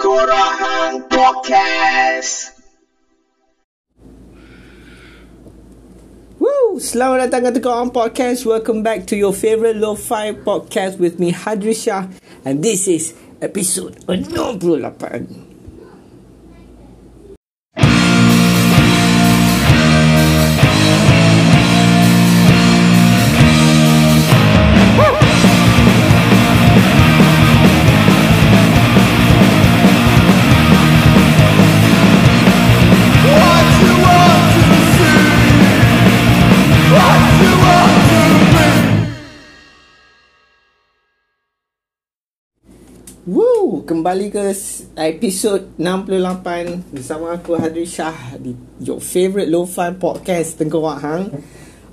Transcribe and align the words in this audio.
Korang 0.00 1.04
Podcast. 1.12 2.56
Woo! 6.40 6.80
Selamat 6.80 7.28
datang 7.28 7.52
ke 7.52 7.68
On 7.68 7.92
Podcast. 7.92 8.48
Welcome 8.48 8.80
back 8.80 9.04
to 9.12 9.14
your 9.14 9.36
favorite 9.36 9.76
Lo-Fi 9.76 10.40
podcast 10.40 10.96
with 10.96 11.20
me, 11.20 11.36
Hadri 11.36 11.76
Shah. 11.76 12.08
And 12.48 12.64
this 12.64 12.88
is 12.88 13.12
episode 13.44 14.00
68. 14.08 15.49
Woo! 43.28 43.84
Kembali 43.84 44.32
ke 44.32 44.48
episod 44.96 45.76
68 45.76 46.88
bersama 46.88 47.36
aku 47.36 47.52
Hadri 47.52 47.84
Shah 47.84 48.40
di 48.40 48.56
your 48.80 48.96
favorite 48.96 49.52
lo-fi 49.52 49.92
podcast 49.92 50.56
Tengkorak 50.56 51.04
Hang. 51.04 51.28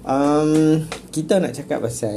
Um, 0.08 0.88
kita 1.12 1.44
nak 1.44 1.52
cakap 1.52 1.84
pasal 1.84 2.16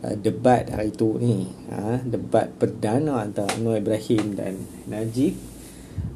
uh, 0.00 0.16
debat 0.16 0.72
hari 0.72 0.96
tu 0.96 1.20
ni. 1.20 1.52
Ha, 1.68 2.00
debat 2.00 2.48
perdana 2.56 3.28
antara 3.28 3.60
Anwar 3.60 3.84
Ibrahim 3.84 4.32
dan 4.32 4.56
Najib 4.88 5.36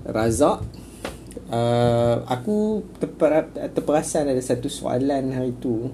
Razak. 0.09 0.65
Uh, 1.53 2.25
aku 2.25 2.89
terper, 3.05 3.53
terperasan 3.53 4.33
ada 4.33 4.41
satu 4.41 4.73
soalan 4.73 5.29
hari 5.36 5.53
tu. 5.61 5.92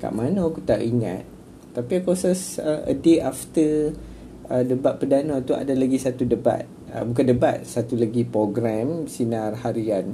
Kat 0.00 0.08
mana 0.08 0.48
aku 0.48 0.64
tak 0.64 0.80
ingat. 0.80 1.28
Tapi 1.76 2.00
aku 2.00 2.16
rasa 2.16 2.32
uh, 2.64 2.88
a 2.88 2.96
day 2.96 3.20
after 3.20 3.92
uh, 4.50 4.64
debat 4.64 4.96
perdana 5.00 5.40
tu 5.40 5.56
ada 5.56 5.72
lagi 5.72 5.96
satu 5.96 6.24
debat. 6.28 6.64
Uh, 6.92 7.04
bukan 7.08 7.24
debat, 7.34 7.62
satu 7.64 7.96
lagi 7.96 8.24
program 8.24 9.08
sinar 9.08 9.56
harian. 9.64 10.12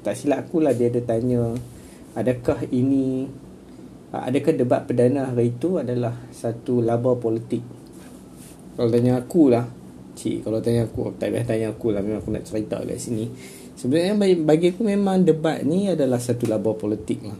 Tak 0.00 0.16
silap 0.16 0.48
aku 0.48 0.64
lah 0.64 0.72
dia 0.72 0.88
ada 0.88 1.04
tanya 1.04 1.52
adakah 2.16 2.64
ini 2.72 3.28
uh, 4.12 4.22
adakah 4.24 4.52
debat 4.56 4.84
perdana 4.88 5.30
hari 5.30 5.52
itu 5.52 5.76
adalah 5.76 6.16
satu 6.32 6.80
laba 6.80 7.16
politik. 7.16 7.62
Kalau 8.76 8.88
tanya 8.88 9.20
aku 9.20 9.52
lah, 9.52 9.68
cik 10.16 10.48
kalau 10.48 10.58
tanya 10.64 10.88
aku, 10.88 11.12
tak 11.20 11.36
payah 11.36 11.44
tanya 11.44 11.66
aku 11.74 11.92
lah 11.92 12.00
memang 12.00 12.24
aku 12.24 12.32
nak 12.32 12.48
cerita 12.48 12.80
kat 12.80 12.96
sini. 12.96 13.28
Sebenarnya 13.76 14.14
bagi, 14.16 14.36
bagi 14.40 14.66
aku 14.72 14.82
memang 14.84 15.24
debat 15.24 15.60
ni 15.64 15.88
adalah 15.88 16.20
satu 16.20 16.48
laba 16.48 16.72
politik 16.76 17.20
lah. 17.24 17.36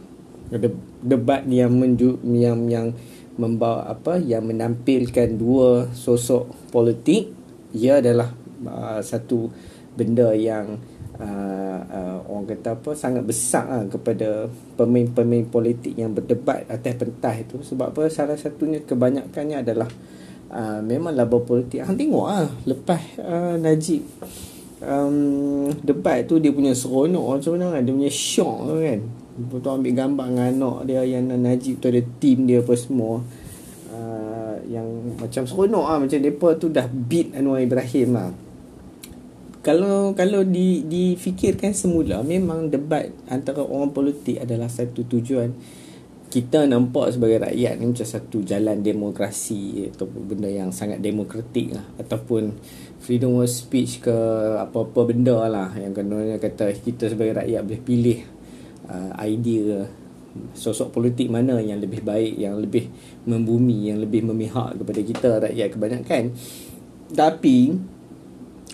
De- 0.51 0.89
debat 1.01 1.41
yang 1.47 1.71
menju 1.73 2.19
yang 2.27 2.67
yang 2.67 2.93
membawa 3.41 3.89
apa 3.89 4.21
yang 4.21 4.45
menampilkan 4.45 5.33
dua 5.33 5.89
sosok 5.89 6.69
politik. 6.69 7.33
Ia 7.73 7.97
adalah 7.97 8.29
uh, 8.69 9.01
satu 9.01 9.49
benda 9.97 10.29
yang 10.37 10.77
uh, 11.17 11.79
uh, 11.81 12.17
orang 12.29 12.45
kata 12.53 12.77
apa 12.77 12.93
sangat 12.93 13.25
besar 13.25 13.65
lah 13.65 13.83
kepada 13.89 14.45
pemain-pemain 14.77 15.49
politik 15.49 15.97
yang 15.97 16.13
berdebat 16.13 16.69
atas 16.69 16.93
pentas 16.93 17.35
itu. 17.41 17.57
Sebab 17.73 17.89
apa? 17.89 18.05
Salah 18.13 18.37
satunya 18.37 18.85
kebanyakannya 18.85 19.57
adalah 19.65 19.89
uh, 20.53 20.79
memang 20.85 21.17
laba 21.17 21.41
politik. 21.41 21.81
Hang 21.81 21.97
tengok 21.97 22.27
ah 22.29 22.45
lepas 22.69 23.01
uh, 23.17 23.57
Najib 23.57 24.05
um, 24.81 25.69
debat 25.85 26.25
tu 26.25 26.41
dia 26.41 26.49
punya 26.49 26.73
seronok 26.73 27.41
kan 27.45 27.81
dia 27.85 27.93
punya 27.93 28.11
tu 28.11 28.75
kan 28.81 28.99
Lepas 29.31 29.57
tu 29.63 29.69
ambil 29.71 29.93
gambar 29.95 30.27
dengan 30.27 30.47
anak 30.51 30.77
dia 30.91 31.01
yang 31.07 31.31
Najib 31.31 31.79
tu 31.79 31.87
ada 31.87 32.03
team 32.19 32.49
dia 32.49 32.59
apa 32.59 32.75
semua. 32.75 33.23
Uh, 33.91 34.55
yang 34.71 34.87
macam 35.19 35.43
seronok 35.43 35.85
ah 35.87 35.97
macam 35.99 36.19
depa 36.19 36.55
tu 36.55 36.71
dah 36.71 36.87
beat 36.87 37.35
Anwar 37.35 37.63
Ibrahim 37.63 38.09
lah. 38.15 38.31
Kalau 39.61 40.17
kalau 40.17 40.41
di 40.41 40.81
difikirkan 40.89 41.71
semula 41.77 42.25
memang 42.25 42.73
debat 42.73 43.13
antara 43.29 43.61
orang 43.61 43.93
politik 43.93 44.41
adalah 44.41 44.67
satu 44.67 45.05
tujuan. 45.05 45.53
Kita 46.31 46.63
nampak 46.63 47.11
sebagai 47.11 47.43
rakyat 47.43 47.75
ni 47.75 47.91
macam 47.91 48.07
satu 48.07 48.39
jalan 48.39 48.79
demokrasi 48.79 49.91
ataupun 49.91 50.31
benda 50.31 50.47
yang 50.47 50.71
sangat 50.71 51.03
demokratik 51.03 51.75
lah. 51.75 51.83
Ataupun 51.99 52.55
freedom 53.03 53.43
of 53.43 53.51
speech 53.51 53.99
ke 53.99 54.15
apa-apa 54.55 55.11
benda 55.11 55.43
lah 55.51 55.75
yang 55.75 55.91
kena 55.91 56.39
kata 56.39 56.71
kita 56.71 57.11
sebagai 57.11 57.43
rakyat 57.43 57.61
boleh 57.67 57.81
pilih 57.83 58.19
uh, 58.87 59.11
idea 59.21 59.85
sosok 60.55 60.95
politik 60.95 61.27
mana 61.27 61.59
yang 61.59 61.83
lebih 61.83 62.07
baik 62.07 62.39
yang 62.39 62.55
lebih 62.55 62.87
membumi 63.27 63.91
yang 63.91 63.99
lebih 63.99 64.23
memihak 64.23 64.79
kepada 64.79 65.01
kita 65.03 65.29
rakyat 65.43 65.67
kebanyakan. 65.75 66.23
Tapi 67.11 67.75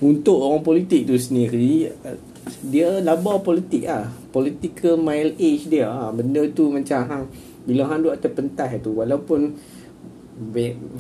untuk 0.06 0.38
orang 0.38 0.62
politik 0.62 1.10
tu 1.10 1.18
sendiri 1.18 1.90
uh, 1.90 2.18
dia 2.64 3.02
laba 3.02 3.42
politik 3.42 3.90
ah 3.90 4.08
political 4.32 4.96
mile 5.02 5.34
age 5.36 5.68
dia 5.68 5.90
ah 5.90 6.14
benda 6.14 6.46
tu 6.54 6.70
macam 6.70 7.00
hang 7.10 7.26
bila 7.68 7.90
hang 7.92 8.06
duduk 8.06 8.16
atas 8.16 8.32
pentas 8.32 8.70
tu 8.80 8.96
walaupun 8.96 9.58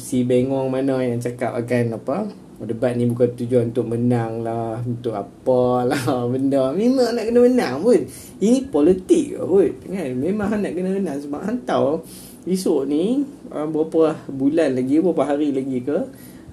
si 0.01 0.25
bengong 0.25 0.69
mana 0.69 1.01
yang 1.05 1.21
cakap 1.21 1.53
akan 1.53 2.01
apa 2.01 2.17
debat 2.57 2.97
ni 2.97 3.05
bukan 3.05 3.37
tujuan 3.37 3.69
untuk 3.69 3.85
menang 3.85 4.41
lah 4.41 4.81
untuk 4.81 5.13
apalah 5.13 6.25
benda. 6.33 6.73
Memang 6.73 7.13
nak 7.13 7.29
kena 7.29 7.39
menang 7.45 7.85
pun. 7.85 8.01
Ini 8.41 8.65
politik 8.73 9.37
pun 9.37 9.69
kan? 9.85 10.09
Memang 10.17 10.57
nak 10.57 10.73
kena 10.73 10.89
menang 10.97 11.21
sebab 11.21 11.45
hang 11.45 11.61
tahu 11.69 12.01
esok 12.47 12.87
ni 12.87 13.21
uh, 13.51 13.67
berapa 13.67 14.15
bulan 14.31 14.79
lagi 14.79 15.03
berapa 15.03 15.23
hari 15.27 15.51
lagi 15.51 15.83
ke 15.83 15.99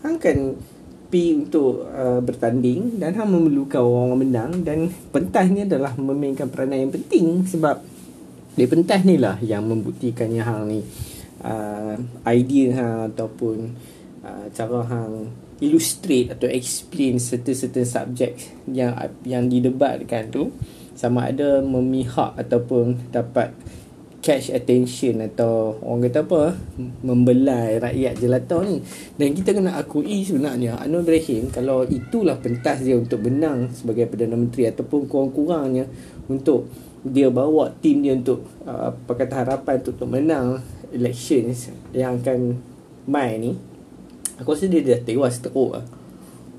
hang 0.02 0.18
kan 0.18 0.58
pi 1.08 1.38
untuk 1.38 1.86
uh, 1.86 2.18
bertanding 2.18 2.98
dan 2.98 3.14
hang 3.14 3.30
memerlukan 3.30 3.78
orang 3.78 4.18
menang 4.18 4.50
dan 4.66 4.90
pentas 5.14 5.46
ni 5.54 5.62
adalah 5.62 5.94
memainkan 5.94 6.50
peranan 6.50 6.90
yang 6.90 6.92
penting 6.92 7.46
sebab 7.46 7.78
di 8.58 8.66
pentas 8.66 9.06
ni 9.06 9.22
lah 9.22 9.38
yang 9.38 9.62
membuktikan 9.70 10.34
yang 10.34 10.50
hang 10.50 10.62
ni 10.66 10.80
uh, 11.44 11.94
idea 12.26 12.74
hang 12.74 13.00
ataupun 13.14 13.76
uh, 14.24 14.46
cara 14.50 14.80
hang 14.88 15.30
illustrate 15.62 16.34
atau 16.34 16.50
explain 16.50 17.20
certain-certain 17.20 17.86
subject 17.86 18.34
yang 18.66 18.96
yang 19.22 19.46
didebatkan 19.46 20.32
tu 20.32 20.50
sama 20.98 21.30
ada 21.30 21.62
memihak 21.62 22.34
ataupun 22.38 23.10
dapat 23.14 23.54
catch 24.24 24.56
attention 24.56 25.20
atau 25.20 25.76
orang 25.84 26.08
kata 26.08 26.24
apa 26.24 26.42
membelai 27.04 27.76
rakyat 27.76 28.14
jelata 28.16 28.64
ni. 28.64 28.80
Dan 29.20 29.36
kita 29.36 29.52
kena 29.52 29.76
akui 29.76 30.24
sebenarnya 30.24 30.80
Anwar 30.80 31.04
Ibrahim 31.04 31.52
kalau 31.52 31.84
itulah 31.84 32.40
pentas 32.40 32.80
dia 32.80 32.96
untuk 32.96 33.20
menang 33.20 33.68
sebagai 33.76 34.08
Perdana 34.08 34.40
Menteri 34.40 34.72
ataupun 34.72 35.04
kurang-kurangnya 35.04 35.84
untuk 36.32 36.72
dia 37.04 37.28
bawa 37.28 37.68
tim 37.84 38.00
dia 38.00 38.16
untuk 38.16 38.48
uh, 38.64 38.96
Pakatan 39.04 39.44
Harapan 39.44 39.84
untuk, 39.84 39.92
untuk 40.00 40.08
menang 40.08 40.46
elections 40.94 41.74
yang 41.90 42.22
akan 42.22 42.58
mai 43.10 43.36
ni 43.36 43.52
aku 44.38 44.54
rasa 44.54 44.70
dia 44.70 44.82
dah 44.82 45.00
tewas 45.02 45.38
teruk 45.42 45.78
lah. 45.78 45.86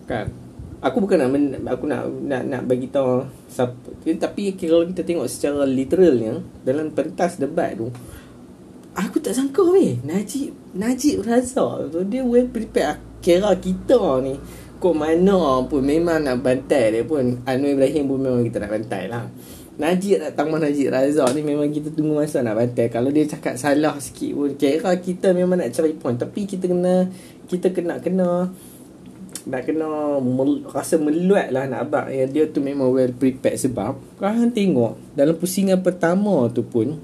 Kan? 0.05 0.29
Aku 0.85 1.01
bukan 1.01 1.17
nak 1.17 1.29
men, 1.33 1.43
aku 1.65 1.89
nak 1.89 2.05
nak 2.29 2.43
nak 2.45 2.61
bagi 2.69 2.91
tahu 2.93 3.25
siapa 3.49 3.73
tapi 4.21 4.53
kalau 4.53 4.85
kita 4.85 5.01
tengok 5.01 5.25
secara 5.25 5.65
literalnya 5.65 6.45
dalam 6.61 6.93
pentas 6.93 7.41
debat 7.41 7.73
tu 7.73 7.89
aku 8.93 9.17
tak 9.17 9.33
sangka 9.33 9.65
weh 9.65 9.97
Najib 10.05 10.53
Najib 10.77 11.25
Razak 11.25 11.89
tu 11.89 11.99
dia 12.05 12.21
well 12.21 12.45
prepared. 12.51 13.01
Kira 13.25 13.57
kita 13.57 14.21
ni 14.21 14.37
kok 14.77 14.93
mana 14.93 15.65
pun 15.65 15.81
memang 15.81 16.21
nak 16.21 16.45
bantai 16.45 16.93
dia 16.93 17.01
pun. 17.01 17.41
Anwar 17.49 17.73
Ibrahim 17.73 18.03
pun 18.05 18.19
memang 18.21 18.43
kita 18.45 18.61
nak 18.61 18.71
bantai 18.77 19.03
lah 19.09 19.25
Najib 19.75 20.23
datang 20.23 20.47
mana 20.47 20.71
Najib 20.71 20.87
Razak 20.87 21.35
ni 21.35 21.43
memang 21.43 21.67
kita 21.67 21.91
tunggu 21.91 22.15
masa 22.15 22.39
nak 22.39 22.55
bantai 22.55 22.87
kalau 22.87 23.11
dia 23.11 23.27
cakap 23.27 23.59
salah 23.59 23.99
sikit 23.99 24.31
pun 24.31 24.55
kira 24.55 24.95
kita 24.95 25.35
memang 25.35 25.59
nak 25.59 25.75
cari 25.75 25.91
point. 25.99 26.15
Tapi 26.15 26.47
kita 26.47 26.71
kena 26.71 27.11
kita 27.51 27.75
kena 27.75 27.99
kena 27.99 28.55
nak 29.45 29.61
kena 29.67 30.17
mel, 30.23 30.63
rasa 30.71 30.95
meluat 30.95 31.51
lah 31.51 31.67
nak 31.67 31.91
abang. 31.91 32.07
Yang 32.07 32.29
dia 32.31 32.43
tu 32.55 32.59
memang 32.63 32.87
well 32.87 33.11
prepared 33.11 33.59
sebab 33.59 33.99
kalau 34.15 34.47
tengok. 34.47 34.95
Dalam 35.11 35.35
pusingan 35.35 35.83
pertama 35.83 36.47
tu 36.55 36.63
pun 36.63 36.95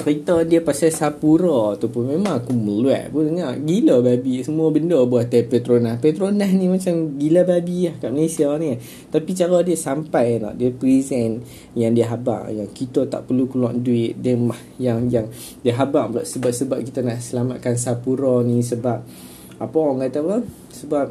cerita 0.00 0.40
dia 0.48 0.64
pasal 0.64 0.88
Sapura 0.88 1.76
tu 1.76 1.92
pun 1.92 2.08
memang 2.08 2.40
aku 2.40 2.56
meluat 2.56 3.12
pun 3.12 3.28
dengar 3.28 3.52
gila 3.60 4.00
babi 4.00 4.40
semua 4.40 4.72
benda 4.72 4.96
buat 5.04 5.28
atas 5.28 5.44
Petronas. 5.44 6.00
Petronas 6.00 6.48
ni 6.56 6.72
macam 6.72 7.20
gila 7.20 7.44
babi 7.44 7.92
lah 7.92 7.94
kat 8.00 8.08
Malaysia 8.08 8.48
ni. 8.56 8.80
Tapi 9.12 9.30
cara 9.36 9.60
dia 9.60 9.76
sampai 9.76 10.40
nak 10.40 10.56
dia 10.56 10.72
present 10.72 11.44
yang 11.76 11.92
dia 11.92 12.08
habaq 12.08 12.48
yang 12.48 12.68
kita 12.72 13.04
tak 13.12 13.28
perlu 13.28 13.44
keluar 13.44 13.76
duit 13.76 14.16
dia 14.16 14.40
mah 14.40 14.58
yang 14.80 15.12
yang 15.12 15.28
dia 15.60 15.76
habaq 15.76 16.16
pula 16.16 16.22
sebab-sebab 16.24 16.80
kita 16.80 17.04
nak 17.04 17.20
selamatkan 17.20 17.76
Sapura 17.76 18.40
ni. 18.40 18.64
Sebab 18.64 18.98
apa 19.60 19.76
orang 19.76 20.08
kata 20.08 20.18
apa? 20.24 20.36
Sebab 20.72 21.06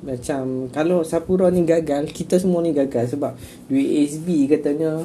Macam 0.00 0.72
Kalau 0.72 1.04
Sapura 1.04 1.52
ni 1.52 1.60
gagal 1.68 2.08
Kita 2.08 2.40
semua 2.40 2.64
ni 2.64 2.72
gagal. 2.72 3.16
Sebab 3.16 3.36
Duit 3.68 3.84
ASB 4.00 4.48
katanya 4.48 5.04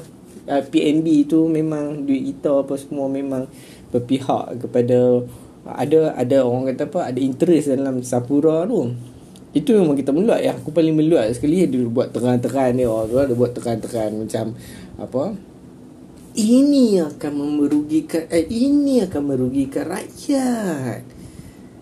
uh, 0.49 0.63
PNB 0.65 1.29
tu 1.29 1.45
memang 1.49 2.05
Duit 2.05 2.35
kita 2.35 2.65
apa 2.65 2.73
semua 2.77 3.05
Memang 3.09 3.45
Berpihak 3.89 4.61
kepada 4.65 5.21
Ada 5.65 6.17
Ada 6.17 6.37
orang 6.45 6.73
kata 6.73 6.83
apa 6.89 6.99
Ada 7.13 7.19
interest 7.19 7.73
dalam 7.73 8.01
Sapura 8.01 8.65
tu 8.69 8.93
itu 9.55 9.71
memang 9.71 9.95
kita 9.95 10.11
meluat 10.11 10.43
ya. 10.43 10.51
Aku 10.59 10.75
paling 10.75 10.91
meluat 10.91 11.31
sekali 11.31 11.63
dia 11.63 11.87
buat 11.87 12.11
terang-terang 12.11 12.75
dia. 12.75 12.91
Orang 12.91 13.31
dia 13.31 13.39
buat 13.39 13.55
terang-terang 13.55 14.27
macam 14.27 14.51
apa? 14.99 15.31
Ini 16.35 17.15
akan 17.15 17.33
merugikan 17.63 18.27
eh, 18.27 18.43
ini 18.51 18.99
akan 19.07 19.23
merugikan 19.23 19.87
rakyat. 19.87 21.07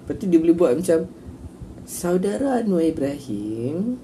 Lepas 0.06 0.14
tu 0.22 0.30
dia 0.30 0.38
boleh 0.38 0.54
buat 0.54 0.78
macam 0.78 1.10
Saudara 1.90 2.62
Anwar 2.62 2.86
Ibrahim 2.86 3.98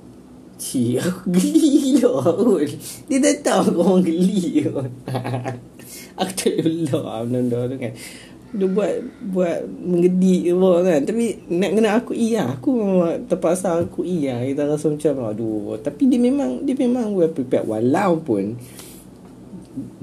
Cik 0.59 1.00
aku 1.00 1.21
geli 1.31 1.95
gila 1.95 2.35
pun 2.35 2.67
Dia 3.07 3.17
dah 3.23 3.35
tahu 3.39 3.79
orang 3.79 4.03
geli 4.03 4.67
Aku 6.19 6.31
tak 6.35 6.51
boleh 6.59 6.91
lah 6.91 7.23
benda 7.23 7.59
tu 7.71 7.75
kan. 7.79 7.94
Dia 8.50 8.65
buat 8.65 8.94
buat 9.29 9.57
mengedik 9.69 10.51
apa 10.51 10.69
kan. 10.83 11.00
Tapi 11.07 11.25
nak 11.47 11.71
kena 11.79 11.89
aku 11.95 12.11
iya 12.11 12.44
aku 12.50 12.69
memang 12.75 13.23
terpaksa 13.29 13.79
aku 13.79 14.03
iya 14.03 14.44
kita 14.44 14.67
rasa 14.67 14.91
macam 14.91 15.31
aduh. 15.31 15.79
Tapi 15.79 16.11
dia 16.11 16.19
memang 16.19 16.67
dia 16.67 16.75
memang 16.75 17.15
well 17.15 17.31
prepared 17.31 17.63
walaupun 17.63 18.59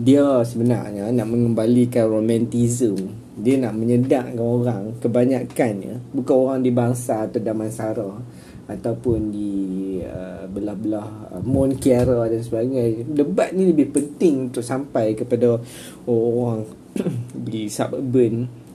dia 0.00 0.24
sebenarnya 0.46 1.12
nak 1.12 1.28
mengembalikan 1.28 2.08
romantism. 2.08 2.96
Dia 3.36 3.60
nak 3.60 3.76
menyedakkan 3.76 4.40
orang 4.40 4.96
kebanyakannya. 5.04 6.00
Bukan 6.16 6.36
orang 6.48 6.60
di 6.64 6.72
bangsa 6.72 7.28
atau 7.28 7.36
Damansara 7.36 8.10
ataupun 8.66 9.30
di 9.30 9.52
uh, 10.02 10.42
belah-belah 10.50 11.38
uh, 11.38 11.42
Mon 11.46 11.70
Kiara 11.78 12.26
dan 12.26 12.42
sebagainya. 12.42 13.06
Debat 13.06 13.54
ni 13.54 13.70
lebih 13.70 13.94
penting 13.94 14.50
untuk 14.50 14.66
sampai 14.66 15.14
kepada 15.14 15.62
orang 16.10 16.66
di 17.50 17.70
suburban 17.70 18.66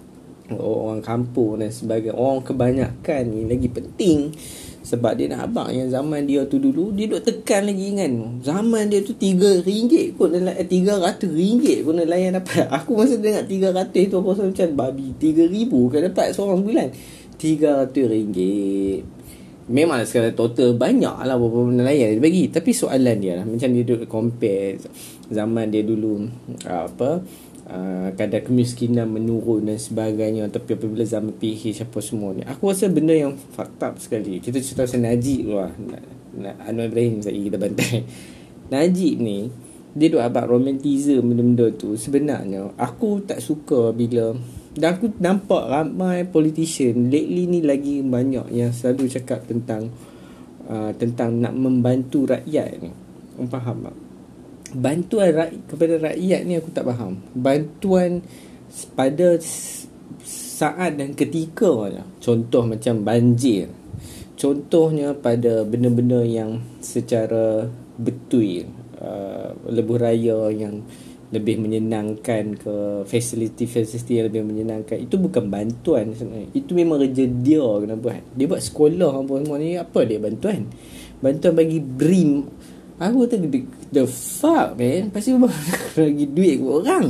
orang 0.56 1.04
kampung 1.04 1.60
dan 1.60 1.72
sebagainya. 1.72 2.16
Orang 2.16 2.44
kebanyakan 2.44 3.22
ni 3.32 3.48
lagi 3.48 3.68
penting 3.72 4.32
sebab 4.82 5.14
dia 5.14 5.30
nak 5.30 5.54
abang 5.54 5.70
yang 5.70 5.94
zaman 5.94 6.26
dia 6.26 6.42
tu 6.50 6.58
dulu 6.58 6.90
dia 6.92 7.06
duk 7.08 7.24
tekan 7.24 7.68
lagi 7.68 7.94
kan. 7.96 8.12
Zaman 8.42 8.90
dia 8.90 9.00
tu 9.04 9.14
3 9.16 9.64
ringgit 9.64 10.18
pun 10.18 10.34
eh, 10.34 10.68
300 10.68 11.22
ringgit 11.28 11.84
pun 11.86 12.00
layan 12.00 12.40
dapat. 12.40 12.68
Aku 12.82 12.96
masa 12.96 13.16
dengar 13.20 13.46
300 13.46 14.12
tu 14.12 14.16
aku 14.20 14.34
rasa 14.34 14.44
macam 14.48 14.68
babi 14.76 15.14
3000 15.20 15.92
kan 15.92 16.00
dapat 16.12 16.28
seorang 16.34 16.60
bulan. 16.64 16.88
300 17.38 17.94
ringgit 18.12 19.21
Memang 19.70 20.02
sekarang 20.08 20.34
total 20.34 20.74
banyak 20.74 21.16
lah 21.22 21.38
beberapa 21.38 21.70
nelayan 21.70 22.18
dia 22.18 22.24
bagi. 22.24 22.50
Tapi 22.50 22.74
soalan 22.74 23.18
dia 23.22 23.38
lah 23.38 23.46
Macam 23.46 23.70
dia 23.70 23.84
duduk 23.86 24.10
compare 24.10 24.82
Zaman 25.30 25.70
dia 25.70 25.86
dulu 25.86 26.26
Apa 26.66 27.22
Uh, 27.72 28.12
kadar 28.20 28.44
kemiskinan 28.44 29.08
menurun 29.08 29.64
dan 29.64 29.80
sebagainya. 29.80 30.52
Tapi 30.52 30.76
apabila 30.76 31.08
zaman 31.08 31.32
PH 31.32 31.88
apa 31.88 32.04
semua 32.04 32.36
ni. 32.36 32.44
Aku 32.44 32.68
rasa 32.68 32.92
benda 32.92 33.16
yang 33.16 33.38
fucked 33.38 33.80
up 33.80 33.96
sekali. 33.96 34.44
Kita 34.44 34.60
cerita 34.60 34.84
pasal 34.84 35.08
Najib 35.08 35.48
tu 35.48 35.56
lah. 35.56 35.72
Anwar 36.68 36.92
Ibrahim 36.92 37.24
saya 37.24 37.40
kita 37.40 37.56
bantai. 37.56 38.04
Najib 38.76 39.24
ni 39.24 39.48
dia 39.92 40.08
duk 40.08 40.20
abad 40.20 40.52
romantism 40.52 41.32
benda-benda 41.32 41.72
tu. 41.72 41.96
Sebenarnya 41.96 42.76
aku 42.76 43.24
tak 43.24 43.40
suka 43.40 43.96
bila 43.96 44.36
dan 44.72 44.96
aku 44.96 45.12
nampak 45.20 45.68
ramai 45.68 46.24
politician 46.24 47.12
lately 47.12 47.48
ni 47.48 47.60
lagi 47.60 48.00
banyak 48.00 48.48
yang 48.56 48.72
selalu 48.72 49.12
cakap 49.12 49.44
tentang 49.44 49.92
uh, 50.68 50.96
tentang 50.96 51.44
nak 51.44 51.52
membantu 51.52 52.30
rakyat 52.30 52.80
ni 52.80 52.92
faham 53.52 53.84
tak 53.84 53.98
bantuan 54.76 55.36
rakyat 55.36 55.62
kepada 55.68 55.94
rakyat 56.12 56.42
ni 56.48 56.54
aku 56.58 56.70
tak 56.72 56.88
faham. 56.88 57.20
Bantuan 57.36 58.24
pada 58.96 59.36
saat 60.24 60.96
dan 60.96 61.12
ketika 61.12 61.92
lah. 61.92 62.08
Contoh 62.24 62.64
macam 62.64 63.04
banjir. 63.04 63.68
Contohnya 64.40 65.14
pada 65.14 65.62
benda-benda 65.68 66.26
yang 66.26 66.64
secara 66.82 67.70
betul 68.02 68.66
uh, 68.98 69.54
lebuh 69.70 70.00
raya 70.02 70.50
yang 70.50 70.82
lebih 71.32 71.64
menyenangkan 71.64 72.60
ke 72.60 72.76
facility-facility 73.08 74.20
yang 74.20 74.28
lebih 74.28 74.44
menyenangkan. 74.44 75.00
Itu 75.00 75.16
bukan 75.16 75.48
bantuan 75.48 76.12
sebenarnya. 76.12 76.52
Itu 76.52 76.76
memang 76.76 77.00
kerja 77.08 77.24
dia 77.28 77.64
kena 77.64 77.96
buat. 77.96 78.22
Dia 78.36 78.46
buat 78.52 78.62
sekolah 78.62 79.12
apa 79.24 79.32
semua 79.40 79.58
ni 79.58 79.80
apa 79.80 80.00
dia 80.04 80.20
bantuan? 80.20 80.68
Bantuan 81.24 81.54
bagi 81.56 81.80
BRIM. 81.80 82.32
Aku 83.02 83.26
kata 83.26 83.40
The 83.90 84.06
fuck 84.06 84.78
man. 84.78 85.10
Pasti 85.10 85.34
Bagi 85.98 86.26
duit 86.30 86.60
ke 86.60 86.68
orang 86.68 87.08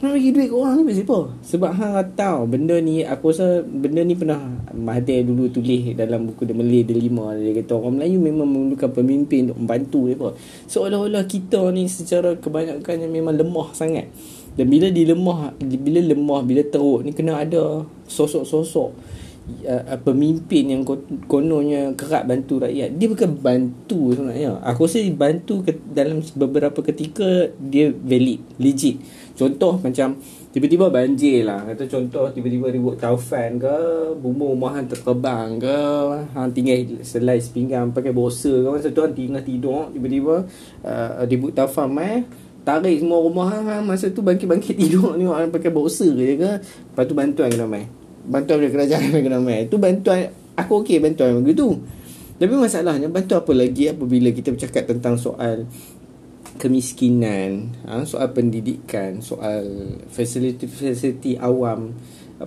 Nak 0.00 0.16
bagi 0.16 0.32
duit 0.32 0.48
ke 0.48 0.56
orang 0.56 0.80
ni 0.80 0.88
Pasti 0.88 1.04
apa 1.04 1.18
Sebab 1.44 1.70
hang 1.76 1.92
tahu 2.16 2.40
Benda 2.48 2.80
ni 2.80 3.04
Aku 3.04 3.36
rasa 3.36 3.60
Benda 3.60 4.00
ni 4.00 4.16
pernah 4.16 4.40
Mahathir 4.72 5.28
dulu 5.28 5.52
tulis 5.52 5.92
Dalam 5.92 6.24
buku 6.24 6.48
The 6.48 6.56
Malay 6.56 6.88
The 6.88 6.96
Lima. 6.96 7.36
Dia 7.36 7.52
kata 7.60 7.76
orang 7.76 8.00
Melayu 8.00 8.16
Memang 8.16 8.48
memerlukan 8.48 8.96
pemimpin 8.96 9.52
Untuk 9.52 9.60
membantu 9.60 10.00
dia 10.08 10.16
Seolah-olah 10.72 11.28
kita 11.28 11.68
ni 11.76 11.84
Secara 11.84 12.32
kebanyakannya 12.40 13.12
Memang 13.12 13.36
lemah 13.36 13.76
sangat. 13.76 14.08
Dan 14.56 14.72
bila 14.72 14.88
dilemah 14.88 15.52
Bila 15.60 16.00
lemah 16.00 16.40
Bila 16.48 16.64
teruk 16.64 17.04
ni 17.04 17.12
Kena 17.12 17.44
ada 17.44 17.84
Sosok-sosok 18.08 19.09
uh, 19.66 19.98
pemimpin 20.00 20.72
yang 20.72 20.82
kononnya 21.28 21.92
kerap 21.94 22.26
bantu 22.26 22.62
rakyat 22.62 22.96
dia 22.96 23.06
bukan 23.10 23.30
bantu 23.38 24.14
sebenarnya. 24.14 24.60
Aku 24.64 24.88
rasa 24.88 25.00
bantu 25.12 25.66
ke, 25.66 25.76
dalam 25.92 26.24
beberapa 26.36 26.80
ketika 26.80 27.50
dia 27.58 27.92
valid 27.92 28.40
legit. 28.58 29.02
Contoh 29.36 29.80
macam 29.80 30.20
tiba-tiba 30.52 30.92
banjir 30.92 31.48
lah. 31.48 31.64
Kata 31.64 31.88
contoh 31.88 32.28
tiba-tiba 32.34 32.68
ribut 32.68 33.00
taufan 33.00 33.56
ke 33.56 33.76
bumbu 34.18 34.52
rumahan 34.52 34.84
terkebang 34.84 35.56
ke 35.56 35.76
hang 36.34 36.50
tinggal 36.52 37.00
selai 37.00 37.38
sepinggang 37.40 37.94
pakai 37.94 38.12
bosa 38.12 38.50
ke 38.50 38.68
masa 38.68 38.92
tu 38.92 39.00
hang 39.00 39.14
tinggal 39.14 39.40
tidur 39.40 39.88
tiba-tiba 39.94 40.44
uh, 40.84 41.24
ribut 41.24 41.56
taufan 41.56 41.88
mai 41.88 42.26
tarik 42.60 43.00
semua 43.00 43.24
rumah 43.24 43.48
hang 43.48 43.84
masa 43.88 44.12
tu 44.12 44.20
bangkit-bangkit 44.20 44.76
tidur 44.84 45.16
ni 45.16 45.24
pakai 45.28 45.70
bosa 45.72 46.04
ke 46.08 46.36
ke. 46.36 46.52
Lepas 46.60 47.04
tu 47.08 47.14
bantuan 47.16 47.48
kena 47.48 47.64
mai 47.64 47.99
bantuan 48.26 48.60
dari 48.60 48.72
kerajaan 48.72 49.12
Ramai 49.34 49.68
itu 49.68 49.76
bantuan 49.80 50.32
aku 50.56 50.84
okey 50.84 51.00
bantuan 51.00 51.40
begitu 51.40 51.80
tapi 52.40 52.56
masalahnya 52.56 53.08
bantuan 53.12 53.44
apa 53.44 53.52
lagi 53.52 53.92
apabila 53.92 54.32
kita 54.32 54.52
bercakap 54.56 54.88
tentang 54.88 55.20
soal 55.20 55.68
kemiskinan 56.56 57.72
ha, 57.88 58.04
soal 58.04 58.32
pendidikan 58.32 59.20
soal 59.24 59.64
fasiliti-fasiliti 60.12 61.40
awam 61.40 61.96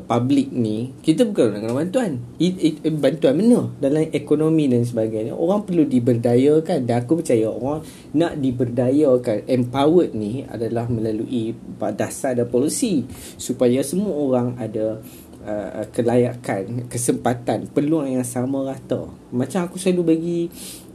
public 0.02 0.50
ni 0.50 0.90
kita 1.06 1.30
bukan 1.30 1.62
nak 1.62 1.78
bantuan. 1.78 2.18
It, 2.42 2.58
it, 2.58 2.76
bantuan 2.98 3.38
mana? 3.38 3.70
Dalam 3.78 4.10
ekonomi 4.10 4.66
dan 4.66 4.82
sebagainya. 4.82 5.38
Orang 5.38 5.70
perlu 5.70 5.86
diberdayakan. 5.86 6.90
Dan 6.90 6.96
aku 7.06 7.22
percaya 7.22 7.46
orang 7.46 7.86
nak 8.18 8.42
diberdayakan. 8.42 9.46
Empowered 9.46 10.18
ni 10.18 10.42
adalah 10.50 10.90
melalui 10.90 11.54
dasar 11.94 12.34
dan 12.34 12.50
polisi 12.50 13.06
supaya 13.38 13.86
semua 13.86 14.18
orang 14.18 14.58
ada 14.58 14.98
uh, 15.44 15.86
kelayakan, 15.92 16.88
kesempatan, 16.88 17.70
peluang 17.72 18.08
yang 18.08 18.26
sama 18.26 18.64
rata. 18.64 19.08
Macam 19.30 19.68
aku 19.68 19.76
selalu 19.78 20.02
bagi 20.04 20.40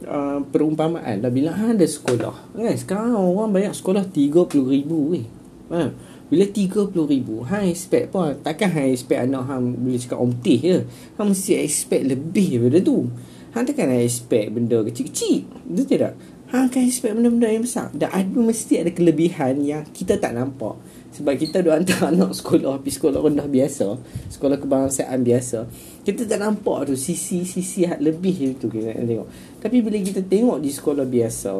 uh, 0.05 0.41
perumpamaan 0.49 1.21
lah 1.21 1.31
bila 1.31 1.53
ada 1.53 1.85
sekolah. 1.85 2.53
Kan 2.57 2.75
sekarang 2.75 3.15
orang 3.15 3.53
banyak 3.53 3.73
sekolah 3.73 4.05
30,000 4.09 4.89
weh. 4.89 5.25
Ha. 5.69 5.93
Bila 6.29 6.45
30,000, 6.45 7.49
hang 7.49 7.65
expect 7.73 8.13
apa? 8.13 8.37
Takkan 8.37 8.69
hang 8.69 8.93
expect 8.93 9.21
anak 9.25 9.49
hang 9.49 9.73
boleh 9.81 9.97
cakap 9.97 10.19
omtih 10.21 10.59
je. 10.61 10.79
Hang 11.17 11.33
mesti 11.33 11.57
expect 11.57 12.05
lebih 12.05 12.61
daripada 12.61 12.79
tu. 12.85 13.09
Hang 13.49 13.65
takkan 13.65 13.89
expect 13.97 14.53
benda 14.53 14.85
kecil-kecil. 14.85 15.49
Betul 15.65 15.85
tidak? 15.89 16.13
Hang 16.49 16.65
akan 16.65 16.81
expect 16.81 17.13
benda-benda 17.13 17.49
yang 17.49 17.65
besar. 17.65 17.93
Dan 17.93 18.09
ada 18.09 18.25
mesti 18.25 18.81
ada 18.81 18.89
kelebihan 18.89 19.61
yang 19.61 19.85
kita 19.89 20.17
tak 20.17 20.33
nampak. 20.33 20.77
Sebab 21.09 21.33
kita 21.35 21.65
dah 21.65 21.77
hantar 21.77 22.07
anak 22.13 22.37
sekolah 22.37 22.77
Pergi 22.81 22.93
sekolah 23.01 23.19
rendah 23.25 23.47
biasa 23.49 23.87
Sekolah 24.29 24.57
kebangsaan 24.61 25.19
biasa 25.25 25.65
Kita 26.05 26.29
tak 26.29 26.39
nampak 26.39 26.89
tu 26.89 26.93
Sisi-sisi 26.93 27.89
lebih 27.97 28.55
tu 28.61 28.69
kita 28.69 28.93
tengok. 28.93 29.27
Tapi 29.57 29.77
bila 29.81 29.97
kita 29.97 30.21
tengok 30.21 30.61
di 30.61 30.69
sekolah 30.69 31.05
biasa 31.09 31.51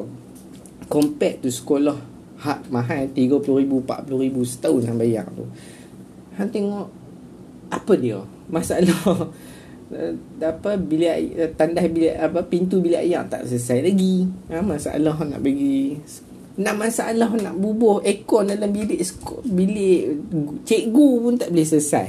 Compare 0.85 1.41
tu 1.41 1.49
sekolah 1.49 1.97
Hak 2.39 2.71
mahal 2.71 3.11
RM30,000 3.11 4.05
RM40,000 4.07 4.37
setahun 4.47 4.81
yang 4.85 4.97
bayar 5.01 5.25
tu 5.33 5.45
Han 6.37 6.47
tengok 6.53 6.87
Apa 7.73 7.93
dia? 7.97 8.21
Masalah 8.49 9.29
apa 10.37 10.77
bilik 10.77 11.33
tandas 11.57 11.89
bilik 11.89 12.13
apa 12.13 12.45
pintu 12.45 12.77
bilik 12.77 13.01
air 13.01 13.25
tak 13.25 13.49
selesai 13.49 13.89
lagi. 13.89 14.29
Ha, 14.53 14.61
masalah 14.61 15.17
nak 15.25 15.41
bagi 15.41 15.97
nak 16.59 16.75
masalah 16.75 17.31
nak 17.39 17.55
bubuh 17.55 18.03
aircon 18.03 18.51
dalam 18.51 18.67
bilik 18.75 18.99
bilik 19.47 20.19
cikgu 20.67 21.09
pun 21.23 21.33
tak 21.39 21.55
boleh 21.55 21.67
selesai. 21.67 22.07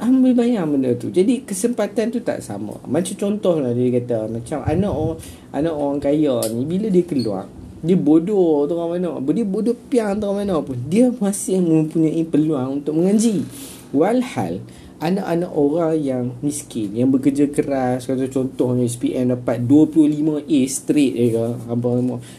Boleh 0.00 0.32
bayang 0.38 0.70
benda 0.70 0.94
tu. 0.94 1.10
Jadi 1.10 1.42
kesempatan 1.42 2.08
tu 2.14 2.22
tak 2.22 2.40
sama. 2.40 2.78
Macam 2.86 3.14
contoh 3.18 3.58
lah 3.58 3.74
dia 3.74 4.00
kata. 4.00 4.30
Macam 4.30 4.62
anak 4.64 4.92
orang, 4.94 5.18
anak 5.50 5.74
orang 5.74 5.98
kaya 5.98 6.34
ni 6.54 6.62
bila 6.62 6.86
dia 6.88 7.04
keluar. 7.04 7.44
Dia 7.84 7.98
bodoh 7.98 8.64
tu 8.70 8.72
orang 8.78 9.02
mana. 9.02 9.18
Dia 9.34 9.44
bodoh 9.44 9.74
piang 9.76 10.16
tu 10.16 10.30
orang 10.30 10.46
mana 10.46 10.62
pun. 10.62 10.78
Dia 10.88 11.10
masih 11.10 11.58
mempunyai 11.58 12.22
peluang 12.22 12.80
untuk 12.80 12.96
mengaji. 12.96 13.42
Walhal 13.90 14.62
anak-anak 15.04 15.52
orang 15.52 15.94
yang 16.00 16.24
miskin 16.40 16.96
yang 16.96 17.12
bekerja 17.12 17.52
keras 17.52 18.08
kata 18.08 18.24
contohnya 18.32 18.88
SPM 18.88 19.36
dapat 19.36 19.60
25A 19.68 20.60
straight 20.64 21.12
je 21.12 21.26
ke 21.36 21.46
apa 21.68 21.88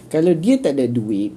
kalau 0.09 0.33
dia 0.33 0.57
tak 0.57 0.73
ada 0.73 0.89
duit 0.89 1.29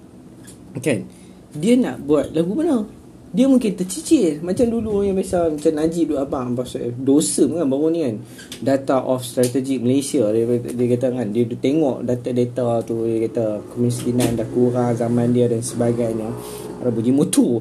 kan 0.81 1.05
dia 1.53 1.77
nak 1.77 2.01
buat 2.09 2.33
lagu 2.33 2.57
mana 2.57 2.89
dia 3.29 3.45
mungkin 3.45 3.77
tercicir. 3.77 4.41
Macam 4.41 4.73
dulu 4.73 5.05
yang 5.05 5.13
biasa 5.13 5.53
macam 5.53 5.73
Najib 5.77 6.17
duk 6.17 6.21
abang 6.21 6.57
pasal 6.57 6.97
dosa 6.97 7.45
kan 7.45 7.69
baru 7.69 7.93
ni 7.93 8.01
kan. 8.09 8.17
Data 8.65 9.05
of 9.05 9.21
strategic 9.21 9.85
Malaysia 9.85 10.33
dia, 10.33 10.49
dia 10.49 10.87
kata 10.97 11.13
kan 11.13 11.29
dia 11.29 11.45
tengok 11.45 12.09
data-data 12.09 12.81
tu 12.89 13.05
dia 13.05 13.29
kata 13.29 13.61
kemiskinan 13.77 14.33
dah 14.41 14.49
kurang 14.49 14.97
zaman 14.97 15.37
dia 15.37 15.45
dan 15.45 15.61
sebagainya. 15.61 16.33
Ada 16.81 16.89
bunyi 16.89 17.13
motor 17.13 17.61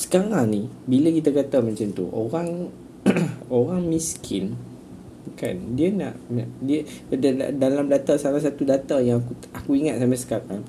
sekarang 0.00 0.48
ni 0.48 0.64
bila 0.88 1.12
kita 1.12 1.28
kata 1.28 1.60
macam 1.60 1.92
tu 1.92 2.08
orang 2.08 2.72
orang 3.52 3.84
miskin 3.84 4.56
kan 5.36 5.76
dia 5.76 5.92
nak 5.92 6.16
dia 6.64 6.80
dalam 7.52 7.92
data 7.92 8.16
salah 8.16 8.40
satu 8.40 8.64
data 8.64 8.96
yang 9.04 9.20
aku 9.20 9.36
aku 9.52 9.76
ingat 9.76 10.00
sampai 10.00 10.16
sekarang 10.16 10.62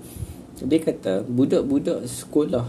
dia 0.68 0.80
kata 0.84 1.24
budak-budak 1.24 2.04
sekolah 2.06 2.68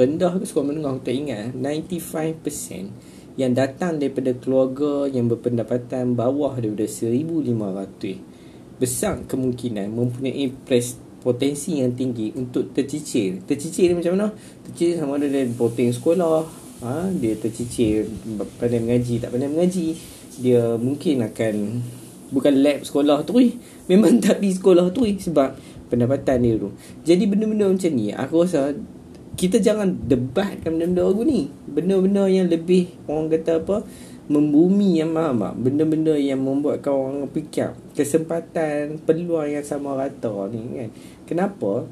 rendah 0.00 0.32
ke 0.40 0.48
sekolah 0.48 0.66
menengah 0.72 0.96
aku 0.96 1.04
tak 1.04 1.16
ingat 1.20 1.52
95% 1.52 3.36
yang 3.38 3.52
datang 3.54 4.00
daripada 4.00 4.32
keluarga 4.34 5.06
yang 5.06 5.28
berpendapatan 5.28 6.16
bawah 6.16 6.56
daripada 6.56 6.88
1500 6.88 8.80
besar 8.80 9.22
kemungkinan 9.28 9.90
mempunyai 9.90 10.50
pres, 10.64 10.98
potensi 11.18 11.82
yang 11.82 11.94
tinggi 11.98 12.30
untuk 12.38 12.70
tercicir. 12.72 13.42
Tercicir 13.44 13.90
ni 13.90 13.94
macam 13.98 14.12
mana? 14.14 14.28
Tercicir 14.66 15.02
sama 15.02 15.18
ada 15.18 15.26
dia 15.26 15.46
poteng 15.54 15.90
sekolah, 15.90 16.46
ha? 16.82 17.10
dia 17.10 17.34
tercicir 17.34 18.06
pandai 18.58 18.78
mengaji, 18.82 19.18
tak 19.18 19.34
pandai 19.34 19.50
mengaji. 19.50 19.98
Dia 20.38 20.78
mungkin 20.78 21.26
akan 21.26 21.54
bukan 22.30 22.54
lab 22.60 22.84
sekolah 22.84 23.24
tu 23.24 23.40
memang 23.90 24.18
tak 24.24 24.38
pergi 24.38 24.54
sekolah 24.60 24.86
tu 24.94 25.02
sebab 25.08 25.58
pendapatan 25.88 26.38
dia 26.44 26.54
tu. 26.60 26.70
Jadi 27.02 27.24
benda-benda 27.26 27.66
macam 27.72 27.90
ni 27.96 28.12
aku 28.14 28.34
rasa 28.44 28.76
kita 29.38 29.62
jangan 29.62 29.94
debatkan 30.06 30.78
benda-benda 30.78 31.02
aku 31.06 31.22
ni. 31.26 31.50
Benda-benda 31.66 32.26
yang 32.26 32.46
lebih 32.50 32.90
orang 33.06 33.30
kata 33.30 33.62
apa? 33.62 33.86
Membumi 34.28 35.00
yang 35.00 35.16
mama 35.16 35.56
benda-benda 35.56 36.12
yang 36.12 36.44
membuat 36.44 36.84
kau 36.84 37.08
orang 37.08 37.24
fikir 37.32 37.72
kesempatan 37.96 39.00
peluang 39.02 39.48
yang 39.48 39.64
sama 39.64 39.96
rata 39.96 40.30
ni 40.52 40.84
kan? 40.84 40.90
Kenapa 41.24 41.88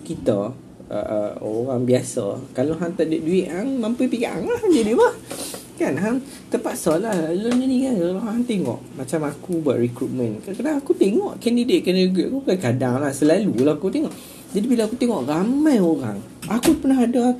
kita 0.00 0.56
uh, 0.88 1.06
uh, 1.12 1.32
orang 1.44 1.84
biasa 1.84 2.40
kalau 2.56 2.72
hang 2.80 2.96
tak 2.96 3.12
ada 3.12 3.20
duit 3.20 3.46
hang 3.52 3.76
mampu 3.76 4.08
fikir 4.08 4.32
hang 4.32 4.48
lah 4.48 4.60
jadi 4.72 4.96
apa? 4.96 5.08
Kan? 5.76 5.94
Hang 6.00 6.16
terpaksa 6.48 6.96
lah 6.96 7.12
lalu 7.12 7.68
ni 7.68 7.84
kan? 7.84 7.94
Kalau 8.00 8.20
hang 8.24 8.40
tengok 8.48 8.80
macam 8.96 9.20
aku 9.28 9.52
buat 9.60 9.76
recruitment 9.76 10.40
kadang-kadang 10.40 10.76
aku 10.80 10.92
tengok 10.96 11.36
candidate 11.36 11.84
candidate 11.84 12.32
aku 12.32 12.40
kadang-kadang 12.48 13.04
lah 13.04 13.12
selalu 13.12 13.52
lah 13.60 13.76
aku 13.76 13.92
tengok. 13.92 14.12
Jadi 14.50 14.66
bila 14.66 14.88
aku 14.88 14.96
tengok 14.96 15.28
ramai 15.28 15.76
orang 15.76 16.18
aku 16.48 16.72
pernah 16.80 17.04
ada 17.04 17.36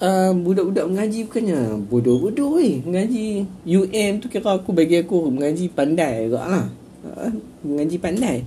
uh, 0.00 0.32
budak-budak 0.34 0.86
mengaji 0.88 1.18
bukannya 1.26 1.60
bodoh-bodoh 1.86 2.58
eh 2.62 2.82
mengaji 2.82 3.46
UM 3.66 4.12
tu 4.22 4.26
kira 4.30 4.58
aku 4.58 4.70
bagi 4.74 5.02
aku 5.02 5.30
mengaji 5.30 5.70
pandai 5.70 6.26
juga 6.26 6.46
lah 6.46 6.66
uh, 7.06 7.30
mengaji 7.62 7.96
pandai 7.98 8.42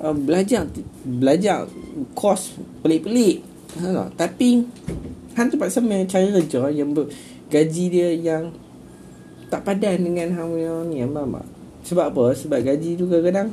uh, 0.00 0.14
belajar 0.16 0.68
belajar 1.04 1.68
kos 2.12 2.56
pelik-pelik 2.84 3.44
uh, 3.80 4.08
tapi 4.16 4.64
Han 5.36 5.52
terpaksa 5.52 5.84
main 5.84 6.08
cara 6.08 6.32
kerja 6.32 6.72
yang 6.72 6.96
ber, 6.96 7.12
gaji 7.52 7.84
dia 7.92 8.08
yang 8.16 8.56
tak 9.52 9.68
padan 9.68 10.00
dengan 10.00 10.32
hang 10.32 10.56
yang 10.56 10.88
ni 10.88 11.04
tak? 11.04 11.44
Sebab 11.84 12.04
apa? 12.08 12.24
Sebab 12.32 12.64
gaji 12.64 12.96
tu 12.96 13.04
kadang-kadang 13.04 13.52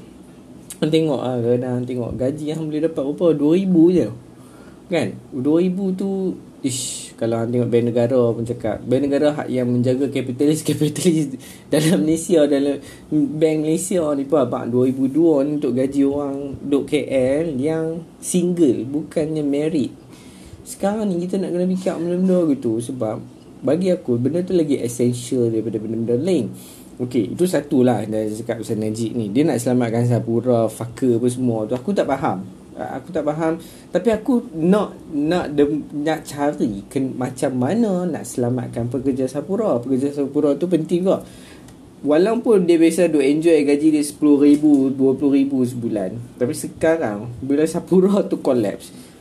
Hang 0.80 0.92
tengok 0.92 1.20
ah 1.20 1.38
kadang 1.44 1.84
tengok 1.84 2.12
gaji 2.16 2.56
yang 2.56 2.64
boleh 2.68 2.88
dapat 2.88 3.04
berapa 3.04 3.28
2000 3.36 4.00
je. 4.00 4.08
Kan? 4.88 5.08
2000 5.36 6.00
tu 6.00 6.40
ish 6.64 7.03
kalau 7.16 7.42
anda 7.42 7.60
tengok 7.60 7.70
bank 7.70 7.86
negara 7.90 8.22
pun 8.34 8.44
cakap 8.44 8.78
bank 8.84 9.02
negara 9.06 9.28
hak 9.34 9.48
yang 9.48 9.68
menjaga 9.70 10.10
kapitalis 10.10 10.64
kapitalis 10.68 11.38
dalam 11.70 12.04
Malaysia 12.04 12.46
dalam 12.46 12.78
bank 13.12 13.58
Malaysia 13.64 14.04
ni 14.18 14.24
pun 14.26 14.40
abang 14.42 14.68
2002 14.70 15.46
ni 15.46 15.52
untuk 15.62 15.74
gaji 15.78 16.02
orang 16.04 16.36
duk 16.62 16.84
KL 16.90 17.46
yang 17.58 17.86
single 18.20 18.84
bukannya 18.90 19.44
married 19.46 19.94
sekarang 20.64 21.12
ni 21.12 21.24
kita 21.28 21.38
nak 21.38 21.52
kena 21.54 21.66
fikir 21.68 21.94
benda-benda 22.00 22.40
gitu 22.56 22.80
sebab 22.80 23.18
bagi 23.64 23.92
aku 23.92 24.20
benda 24.20 24.44
tu 24.44 24.56
lagi 24.56 24.80
essential 24.80 25.48
daripada 25.48 25.80
benda-benda 25.80 26.16
lain 26.20 26.48
Okey, 26.94 27.34
itu 27.34 27.50
satulah 27.50 28.06
dia 28.06 28.30
cakap 28.30 28.62
pasal 28.62 28.78
Najib 28.78 29.18
ni. 29.18 29.34
Dia 29.34 29.42
nak 29.50 29.58
selamatkan 29.58 30.06
Sapura, 30.06 30.70
Fakir 30.70 31.18
apa 31.18 31.26
semua 31.26 31.66
tu. 31.66 31.74
Aku 31.74 31.90
tak 31.90 32.06
faham. 32.06 32.46
Aku 32.78 33.14
tak 33.14 33.26
faham. 33.26 33.62
Tapi 33.94 34.10
aku 34.10 34.50
nak 34.58 34.98
nak 35.14 35.54
de, 35.54 35.84
nak 35.94 36.26
cari 36.26 36.86
ke, 36.90 36.98
macam 37.00 37.52
mana 37.54 38.06
nak 38.10 38.24
selamatkan 38.26 38.90
pekerja 38.90 39.30
Sapura. 39.30 39.78
Pekerja 39.82 40.10
Sapura 40.14 40.58
tu 40.58 40.66
penting 40.66 41.06
kok. 41.06 41.22
Walaupun 42.04 42.68
dia 42.68 42.76
biasa 42.76 43.08
duk 43.08 43.24
enjoy 43.24 43.64
gaji 43.64 43.96
dia 43.96 44.04
RM10,000 44.04 44.64
RM20,000 45.00 45.54
sebulan. 45.72 46.12
Tapi 46.36 46.54
sekarang 46.54 47.32
bila 47.40 47.64
Sapura 47.64 48.22
tu 48.32 48.44
collapse 48.44 49.14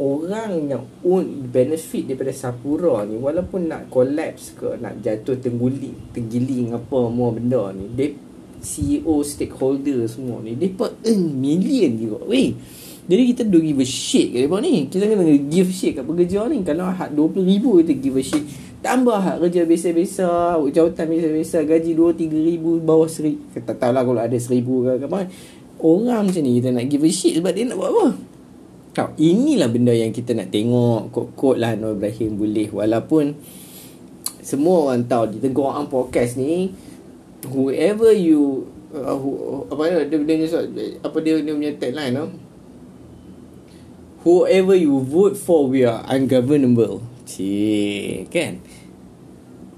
orang 0.00 0.72
yang 0.72 0.84
own 1.04 1.52
benefit 1.52 2.08
daripada 2.08 2.32
Sapura 2.32 3.04
ni 3.04 3.20
walaupun 3.20 3.68
nak 3.68 3.92
collapse 3.92 4.56
ke 4.56 4.80
nak 4.80 5.04
jatuh 5.04 5.36
tengguling 5.36 5.94
tergiling 6.16 6.72
apa 6.72 6.98
semua 7.12 7.28
benda 7.30 7.70
ni 7.76 7.86
dia 7.92 8.16
CEO 8.62 9.20
stakeholder 9.26 10.06
semua 10.06 10.38
ni 10.40 10.54
Mereka 10.54 11.02
earn 11.02 11.22
million 11.36 11.92
juga 11.98 12.18
Weh. 12.30 12.54
Jadi 13.02 13.22
kita 13.34 13.42
don't 13.42 13.66
give 13.66 13.82
a 13.82 13.86
shit 13.86 14.30
kat 14.30 14.46
mereka 14.46 14.56
ni. 14.62 14.86
Kita 14.86 15.04
kena 15.10 15.26
give 15.50 15.70
shit 15.74 15.98
kat 15.98 16.06
pekerja 16.06 16.46
ni. 16.46 16.62
Kalau 16.62 16.86
hak 16.86 17.10
RM20,000 17.10 17.64
kita 17.82 17.92
give 17.98 18.14
a 18.14 18.22
shit. 18.22 18.44
Tambah 18.82 19.18
hak 19.18 19.36
kerja 19.46 19.62
biasa-biasa 19.62 20.58
Jawatan 20.58 21.06
biasa-biasa 21.06 21.56
Gaji 21.62 21.94
RM2-3,000 21.94 22.82
Bawah 22.82 23.06
RM1,000 23.06 23.62
Tak 23.62 23.78
tahulah 23.78 24.02
kalau 24.02 24.20
ada 24.22 24.34
RM1,000 24.34 24.66
ke 25.02 25.06
apa. 25.06 25.20
Orang 25.82 26.22
macam 26.30 26.42
ni 26.42 26.50
kita 26.58 26.68
nak 26.74 26.86
give 26.90 27.06
a 27.06 27.10
shit 27.10 27.38
Sebab 27.38 27.50
dia 27.54 27.66
nak 27.66 27.78
buat 27.78 27.90
apa? 27.90 28.06
Kau, 28.92 29.08
inilah 29.16 29.72
benda 29.72 29.94
yang 29.96 30.12
kita 30.12 30.36
nak 30.36 30.52
tengok. 30.52 31.14
Kod-kod 31.14 31.56
lah 31.62 31.78
Noor 31.78 31.96
Ibrahim 31.96 32.38
boleh. 32.38 32.68
Walaupun 32.70 33.24
Semua 34.42 34.90
orang 34.90 35.06
tahu 35.10 35.24
Di 35.30 35.38
Tegur 35.42 35.74
Ang 35.74 35.90
Podcast 35.90 36.38
ni 36.38 36.70
Whoever 37.42 38.14
you 38.14 38.70
uh, 38.94 39.18
who, 39.18 39.66
apa 39.66 40.06
dia, 40.06 40.18
dia, 40.20 40.36
dia, 40.38 40.60
apa 41.02 41.16
dia, 41.18 41.34
dia 41.42 41.52
punya 41.54 41.72
tagline 41.74 42.14
no? 42.14 42.26
whoever 44.22 44.74
you 44.78 45.02
vote 45.02 45.34
for 45.34 45.66
we 45.66 45.82
are 45.82 46.02
ungovernable. 46.06 47.02
Cik 47.26 48.30
kan? 48.30 48.58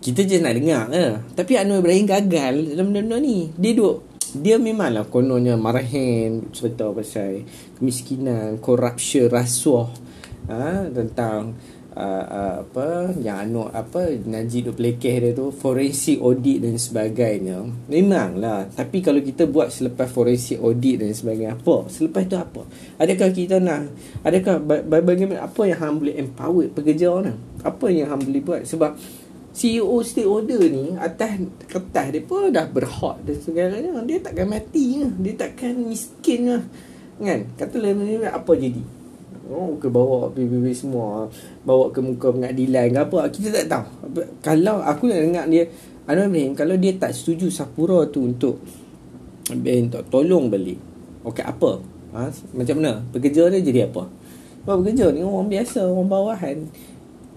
Kita 0.05 0.21
je 0.21 0.37
nak 0.37 0.53
dengar 0.57 0.93
ke? 0.93 1.07
Tapi 1.33 1.53
Anwar 1.57 1.81
Ibrahim 1.81 2.05
gagal 2.05 2.55
dalam 2.77 2.93
benda-benda 2.93 3.17
ni. 3.25 3.49
Dia 3.57 3.73
duk 3.73 3.97
dia 4.35 4.59
memanglah 4.59 5.07
kononnya 5.07 5.55
marahin 5.55 6.51
serta 6.51 6.91
pasal 6.91 7.47
kemiskinan 7.79 8.59
corruption 8.59 9.31
rasuah 9.31 9.87
ha, 10.51 10.91
tentang 10.91 11.55
uh, 11.95 12.25
uh, 12.27 12.55
apa 12.67 13.15
yang 13.23 13.49
anu 13.49 13.71
apa 13.71 14.11
Najib 14.27 14.71
duk 14.71 14.77
pelekeh 14.79 15.17
dia 15.23 15.31
tu 15.33 15.55
forensic 15.55 16.19
audit 16.19 16.63
dan 16.63 16.75
sebagainya. 16.77 17.65
Memanglah 17.89 18.69
tapi 18.75 19.01
kalau 19.01 19.23
kita 19.23 19.47
buat 19.47 19.71
selepas 19.71 20.11
forensic 20.11 20.59
audit 20.61 21.03
dan 21.03 21.15
sebagainya 21.15 21.55
apa? 21.57 21.87
Selepas 21.89 22.23
tu 22.27 22.37
apa? 22.37 22.63
Adakah 22.99 23.29
kita 23.31 23.63
nak 23.63 23.91
adakah 24.27 24.61
bagaimana 24.87 25.47
apa 25.47 25.63
yang 25.67 25.79
hang 25.81 25.95
boleh 26.03 26.15
empower 26.19 26.67
pekerja 26.75 27.07
orang? 27.11 27.39
Apa 27.63 27.87
yang 27.89 28.11
hang 28.11 28.23
boleh 28.27 28.43
buat? 28.43 28.63
Sebab 28.67 28.93
CEO 29.55 30.03
stakeholder 30.03 30.67
ni 30.67 30.99
atas 30.99 31.39
kertas 31.71 32.11
dia 32.11 32.27
pun 32.27 32.51
dah 32.51 32.67
berhak 32.67 33.23
dan 33.23 33.39
segalanya. 33.39 34.03
Dia 34.03 34.19
takkan 34.19 34.51
mati 34.51 35.07
dia 35.23 35.35
takkan 35.39 35.79
miskin 35.79 36.51
lah 36.51 36.65
kan? 37.15 37.41
Kata 37.55 37.79
lain 37.79 38.27
apa 38.27 38.53
jadi 38.59 39.04
Oh, 39.45 39.77
ke 39.77 39.93
bawa 39.93 40.33
PBB 40.33 40.73
semua 40.73 41.29
Bawa 41.69 41.93
ke 41.93 42.01
muka 42.01 42.33
pengadilan 42.33 42.89
ke 42.89 42.99
apa 43.05 43.19
Kita 43.29 43.53
tak 43.53 43.67
tahu. 43.69 43.85
Kalau 44.41 44.81
aku 44.81 45.13
nak 45.13 45.21
dengar 45.21 45.45
dia 45.53 45.69
Anwar 46.09 46.33
Ibrahim 46.33 46.57
Kalau 46.57 46.81
dia 46.81 46.97
tak 46.97 47.13
setuju 47.13 47.53
Sapura 47.53 48.09
tu 48.09 48.25
untuk 48.25 48.65
Untuk 49.53 50.03
tolong 50.09 50.49
balik 50.49 50.81
Okey 51.29 51.45
apa? 51.45 51.77
Ha? 52.17 52.33
Macam 52.57 52.75
mana? 52.81 53.05
Pekerja 53.13 53.53
dia 53.53 53.61
jadi 53.61 53.93
apa? 53.93 54.09
Sebab 54.65 54.81
pekerja 54.81 55.13
ni 55.13 55.21
orang 55.21 55.53
biasa 55.53 55.93
Orang 55.93 56.09
bawahan. 56.09 56.59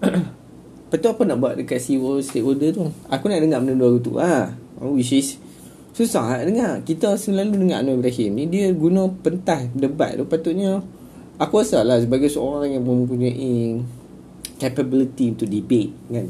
Lepas 0.88 0.98
tu 1.04 1.08
apa 1.12 1.22
nak 1.28 1.36
buat 1.44 1.52
dekat 1.60 1.76
CEO 1.76 2.24
stakeholder 2.24 2.72
tu? 2.72 2.88
Aku 3.12 3.28
nak 3.28 3.44
dengar 3.44 3.60
benda 3.60 3.76
dua 3.76 4.00
tu 4.00 4.16
ha. 4.16 4.48
Which 4.80 5.12
is 5.12 5.36
Susah 5.92 6.40
nak 6.40 6.44
dengar. 6.48 6.72
Kita 6.88 7.20
selalu 7.20 7.68
dengar 7.68 7.84
Anwar 7.84 8.00
Ibrahim 8.00 8.30
ni 8.32 8.44
Dia 8.48 8.72
guna 8.72 9.12
pentas 9.12 9.68
debat. 9.76 10.16
Tu 10.16 10.24
Patutnya 10.24 10.80
Aku 11.38 11.62
rasa 11.62 11.86
lah 11.86 12.02
sebagai 12.02 12.26
seorang 12.26 12.74
yang 12.74 12.82
mempunyai 12.82 13.78
Capability 14.58 15.38
to 15.38 15.46
debate 15.46 15.94
kan 16.10 16.26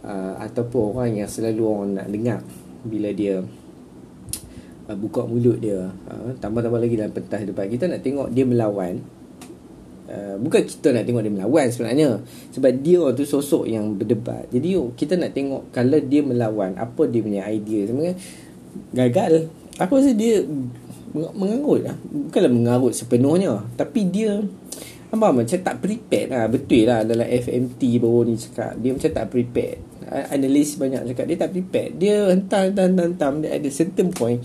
uh, 0.00 0.40
Ataupun 0.40 0.96
orang 0.96 1.20
yang 1.20 1.28
selalu 1.28 1.62
orang 1.62 1.88
nak 2.00 2.08
dengar 2.08 2.40
Bila 2.88 3.12
dia 3.12 3.44
uh, 4.88 4.96
Buka 4.96 5.28
mulut 5.28 5.60
dia 5.60 5.92
uh, 5.92 6.32
Tambah-tambah 6.40 6.80
lagi 6.80 6.96
dalam 6.96 7.12
pentas 7.12 7.44
debat 7.44 7.68
Kita 7.68 7.84
nak 7.84 8.00
tengok 8.00 8.32
dia 8.32 8.48
melawan 8.48 9.04
Uh, 10.04 10.36
bukan 10.36 10.68
kita 10.68 10.92
nak 10.92 11.08
tengok 11.08 11.24
dia 11.24 11.32
melawan 11.32 11.66
sebenarnya 11.72 12.20
sebab 12.52 12.76
dia 12.84 13.00
tu 13.16 13.24
sosok 13.24 13.64
yang 13.64 13.96
berdebat. 13.96 14.44
Jadi 14.52 14.76
kita 15.00 15.16
nak 15.16 15.32
tengok 15.32 15.72
kalau 15.72 15.96
dia 15.96 16.20
melawan 16.20 16.76
apa 16.76 17.08
dia 17.08 17.24
punya 17.24 17.48
idea 17.48 17.88
sebenarnya. 17.88 18.14
Gagal. 18.92 19.48
Aku 19.80 19.96
rasa 19.96 20.12
dia 20.12 20.44
mengarut 21.14 21.86
lah. 21.86 21.96
Bukanlah 22.02 22.52
mengarut 22.52 22.92
sepenuhnya. 22.92 23.62
Tapi 23.78 24.10
dia 24.10 24.42
apa 25.14 25.30
macam 25.30 25.58
tak 25.62 25.78
prepared 25.78 26.28
lah. 26.34 26.50
Betul 26.50 26.90
lah 26.90 27.06
dalam 27.06 27.24
FMT 27.30 28.02
baru 28.02 28.26
ni 28.26 28.34
cakap 28.34 28.74
dia 28.82 28.90
macam 28.90 29.10
tak 29.14 29.26
prepared. 29.30 29.78
Analis 30.34 30.74
banyak 30.74 31.06
cakap 31.14 31.24
dia 31.30 31.36
tak 31.38 31.50
prepared. 31.54 31.90
Dia 32.02 32.34
hentam 32.34 32.74
hentam 32.74 32.84
hentam, 32.90 33.06
hentam. 33.14 33.32
Dia 33.46 33.54
ada 33.54 33.68
certain 33.70 34.10
point. 34.10 34.42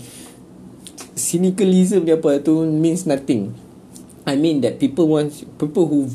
Cynicalism 1.18 2.06
dia 2.06 2.14
apa 2.16 2.38
tu 2.38 2.62
means 2.62 3.02
nothing. 3.04 3.50
I 4.22 4.38
mean 4.38 4.62
that 4.62 4.78
people 4.78 5.10
want 5.10 5.34
people 5.58 5.90
who 5.90 6.06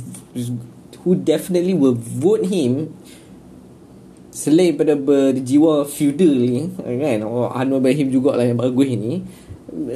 who 1.03 1.19
definitely 1.19 1.75
will 1.75 2.00
vote 2.00 2.47
him 2.47 2.95
selain 4.35 4.75
pada 4.75 5.00
berjiwa 5.00 5.88
feudal 5.88 6.31
ni 6.31 6.67
kan? 6.79 7.24
Oh 7.24 7.47
Anwar 7.51 7.79
Ibrahim 7.79 8.07
jugalah 8.12 8.43
yang 8.43 8.59
bagus 8.59 8.91
ni 8.95 9.24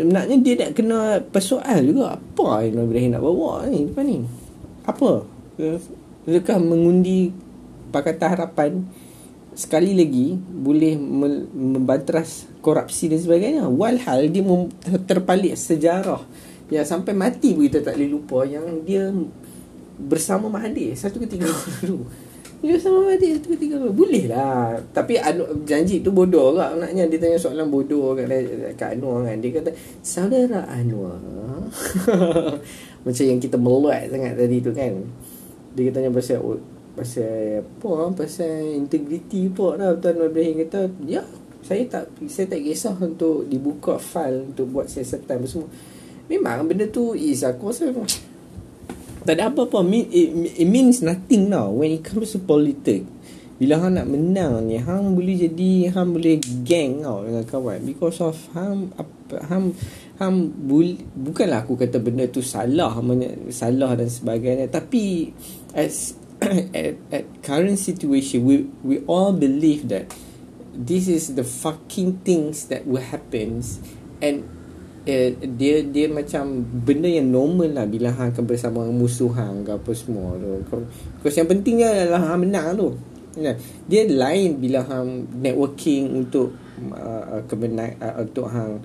naknya 0.06 0.36
dia 0.44 0.54
nak 0.60 0.72
kena 0.76 1.00
persoal 1.24 1.80
juga. 1.88 2.20
Apa 2.20 2.68
Anwar 2.68 2.86
Ibrahim 2.86 3.16
nak 3.16 3.24
bawa 3.24 3.66
ni 3.72 3.88
depan 3.88 4.04
ni? 4.06 4.18
Apa? 4.84 5.24
Adakah 6.28 6.58
mengundi 6.60 7.32
Pakatan 7.90 8.30
Harapan 8.30 8.72
sekali 9.58 9.98
lagi 9.98 10.38
boleh 10.38 11.00
membanteras 11.56 12.46
korupsi 12.60 13.10
dan 13.10 13.20
sebagainya? 13.24 13.66
Walhal 13.66 14.30
dia 14.30 14.44
terpalit 15.10 15.58
sejarah. 15.58 16.22
Ya 16.70 16.86
sampai 16.86 17.18
mati 17.18 17.58
pun 17.58 17.66
kita 17.66 17.82
tak 17.82 17.98
boleh 17.98 18.10
lupa 18.14 18.46
Yang 18.46 18.66
dia 18.86 19.10
bersama 19.98 20.54
Mahathir 20.54 20.94
Satu 20.94 21.18
ketika 21.18 21.50
dulu 21.82 22.06
Dia 22.60 22.76
bersama 22.76 23.08
Mahathir 23.08 23.40
satu 23.40 23.56
ketika 23.56 23.80
dulu 23.80 24.04
Boleh 24.04 24.28
lah. 24.28 24.76
Tapi 24.92 25.16
anu, 25.16 25.48
janji 25.64 26.04
tu 26.04 26.12
bodoh 26.12 26.60
kak 26.60 26.76
Naknya 26.76 27.08
dia 27.08 27.20
tanya 27.20 27.40
soalan 27.40 27.72
bodoh 27.72 28.12
kat, 28.20 28.28
kat 28.76 29.00
Anwar 29.00 29.24
kan. 29.24 29.40
Dia 29.40 29.52
kata 29.60 29.72
Saudara 30.04 30.68
Anwar 30.68 31.20
Macam 33.08 33.24
yang 33.24 33.40
kita 33.40 33.56
meluat 33.56 34.12
sangat 34.12 34.36
tadi 34.36 34.58
tu 34.60 34.76
kan. 34.76 34.92
Dia 35.76 35.92
tanya 35.96 36.12
pasal 36.12 36.44
Pasal 37.00 37.64
apa? 37.64 37.92
Pasal 38.12 38.76
integriti 38.76 39.48
apa 39.48 39.80
lah 39.80 39.96
Tuan 39.96 40.20
Ibrahim 40.20 40.68
kata? 40.68 40.92
Ya 41.08 41.24
saya 41.60 41.84
tak 41.92 42.16
saya 42.32 42.48
tak 42.48 42.64
kisah 42.64 42.96
untuk 42.96 43.44
dibuka 43.52 44.00
file 44.00 44.48
untuk 44.48 44.72
buat 44.72 44.88
siasatan 44.88 45.44
semua. 45.44 45.68
Memang 46.32 46.64
benda 46.64 46.88
tu 46.88 47.18
is 47.18 47.44
aku 47.44 47.74
rasa 47.74 47.92
tak 49.30 49.38
ada 49.38 49.54
apa-apa. 49.54 49.86
It, 49.94 50.58
it 50.58 50.66
means 50.66 51.06
nothing 51.06 51.54
now 51.54 51.70
when 51.70 51.94
it 51.94 52.02
comes 52.02 52.34
to 52.34 52.42
politics 52.42 53.06
bila 53.60 53.76
hang 53.76 54.00
nak 54.00 54.08
menang 54.08 54.72
ni 54.72 54.80
hang 54.80 55.20
boleh 55.20 55.36
jadi 55.36 55.92
hang 55.92 56.16
boleh 56.16 56.40
gang 56.64 57.04
tau 57.04 57.28
dengan 57.28 57.44
kawan. 57.44 57.84
Because 57.84 58.24
of 58.24 58.40
hang 58.56 58.96
hang 59.52 59.76
hang 60.16 60.36
bul, 60.48 60.96
bukanlah 61.14 61.68
aku 61.68 61.76
kata 61.76 62.00
benda 62.00 62.24
tu 62.32 62.40
salah 62.40 62.96
salah 63.52 63.92
dan 64.00 64.08
sebagainya. 64.08 64.72
Tapi 64.72 65.36
as 65.76 66.16
at, 66.72 66.96
at 67.12 67.28
current 67.44 67.76
situation 67.76 68.48
we 68.48 68.64
we 68.80 69.04
all 69.12 69.36
believe 69.36 69.92
that 69.92 70.08
this 70.72 71.12
is 71.12 71.36
the 71.36 71.44
fucking 71.44 72.24
things 72.24 72.72
that 72.72 72.88
will 72.88 73.04
happens. 73.04 73.84
And 74.24 74.48
eh, 75.06 75.36
dia 75.36 75.84
dia 75.86 76.08
macam 76.12 76.64
benda 76.64 77.08
yang 77.08 77.32
normal 77.32 77.72
lah 77.72 77.86
bila 77.88 78.12
hang 78.12 78.36
akan 78.36 78.44
bersama 78.48 78.88
musuh 78.90 79.32
hang 79.32 79.64
ke 79.64 79.72
apa 79.76 79.92
semua 79.96 80.36
tu. 80.40 80.80
Kau 81.22 81.30
yang 81.30 81.48
pentingnya 81.48 82.08
adalah 82.08 82.34
hang 82.34 82.48
menang 82.48 82.68
tu. 82.76 82.90
Ya. 83.38 83.54
Dia 83.86 84.10
lain 84.10 84.58
bila 84.58 84.84
hang 84.84 85.30
networking 85.40 86.12
untuk 86.26 86.52
uh, 86.92 87.46
kebenar 87.46 87.94
uh, 88.02 88.26
untuk 88.26 88.50
hang 88.50 88.82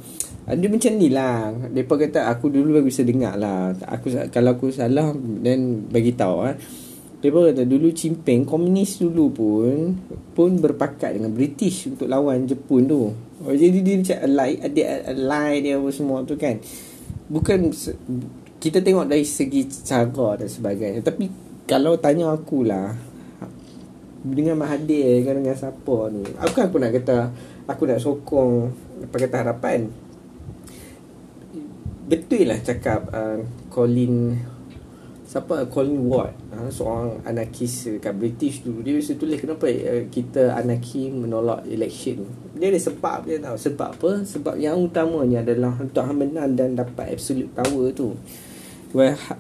uh, 0.47 0.55
dia 0.55 0.69
macam 0.69 0.93
ni 1.01 1.09
lah 1.09 1.49
Mereka 1.73 1.95
kata 1.97 2.29
aku 2.29 2.53
dulu 2.53 2.79
baru 2.79 2.87
bisa 2.87 3.01
dengar 3.07 3.41
lah 3.41 3.73
aku, 3.89 4.13
Kalau 4.29 4.55
aku 4.55 4.69
salah 4.69 5.17
Then 5.17 5.89
bagi 5.89 6.13
tahu 6.13 6.37
eh. 6.51 6.57
Mereka 7.25 7.57
kata 7.57 7.63
dulu 7.65 7.89
Cimpeng 7.97 8.45
Komunis 8.45 9.01
dulu 9.01 9.33
pun 9.33 9.97
Pun 10.37 10.51
berpakat 10.61 11.17
dengan 11.17 11.33
British 11.33 11.89
Untuk 11.89 12.05
lawan 12.05 12.45
Jepun 12.45 12.85
tu 12.85 13.03
Oh, 13.43 13.51
jadi 13.51 13.83
dia 13.83 13.99
macam 13.99 14.19
ally, 14.31 14.51
dia 14.71 14.87
ally 15.11 15.53
dia 15.67 15.75
apa 15.75 15.91
semua 15.91 16.23
tu 16.23 16.39
kan. 16.39 16.55
Bukan 17.27 17.75
kita 18.63 18.79
tengok 18.79 19.11
dari 19.11 19.27
segi 19.27 19.67
cara 19.83 20.39
dan 20.39 20.47
sebagainya. 20.47 21.03
Tapi 21.03 21.27
kalau 21.67 21.99
tanya 21.99 22.31
aku 22.31 22.63
lah 22.63 22.95
dengan 24.25 24.57
Mahathir 24.57 25.21
kan 25.27 25.35
dengan 25.43 25.57
siapa 25.59 25.97
ni. 26.15 26.23
Aku 26.41 26.53
kan 26.57 26.71
aku 26.71 26.79
nak 26.81 26.93
kata 26.95 27.17
aku 27.67 27.83
nak 27.91 28.01
sokong 28.01 28.71
apa 29.05 29.17
kata 29.19 29.37
harapan. 29.43 29.91
Betul 32.05 32.53
lah 32.53 32.61
cakap 32.61 33.11
uh, 33.11 33.43
Colin 33.69 34.39
siapa 35.35 35.67
Colin 35.67 36.07
Ward? 36.07 36.31
Ha, 36.55 36.71
seorang 36.71 37.19
anarkis 37.27 37.91
kat 37.99 38.15
British 38.15 38.63
dulu 38.63 38.87
dia 38.87 38.95
biasa 38.95 39.19
tulis 39.19 39.43
kenapa 39.43 39.67
uh, 39.67 40.07
kita 40.07 40.55
anarki 40.55 41.11
menolak 41.11 41.67
election. 41.67 42.23
Dia 42.55 42.71
ada 42.71 42.79
sebab 42.79 43.27
dia 43.27 43.43
tahu. 43.43 43.59
Sebab 43.59 43.89
apa? 43.99 44.11
Sebab 44.23 44.55
yang 44.63 44.79
utamanya 44.79 45.43
adalah 45.43 45.75
untuk 45.75 46.07
menang 46.15 46.55
dan 46.55 46.79
dapat 46.79 47.19
absolute 47.19 47.51
power 47.51 47.91
tu. 47.91 48.15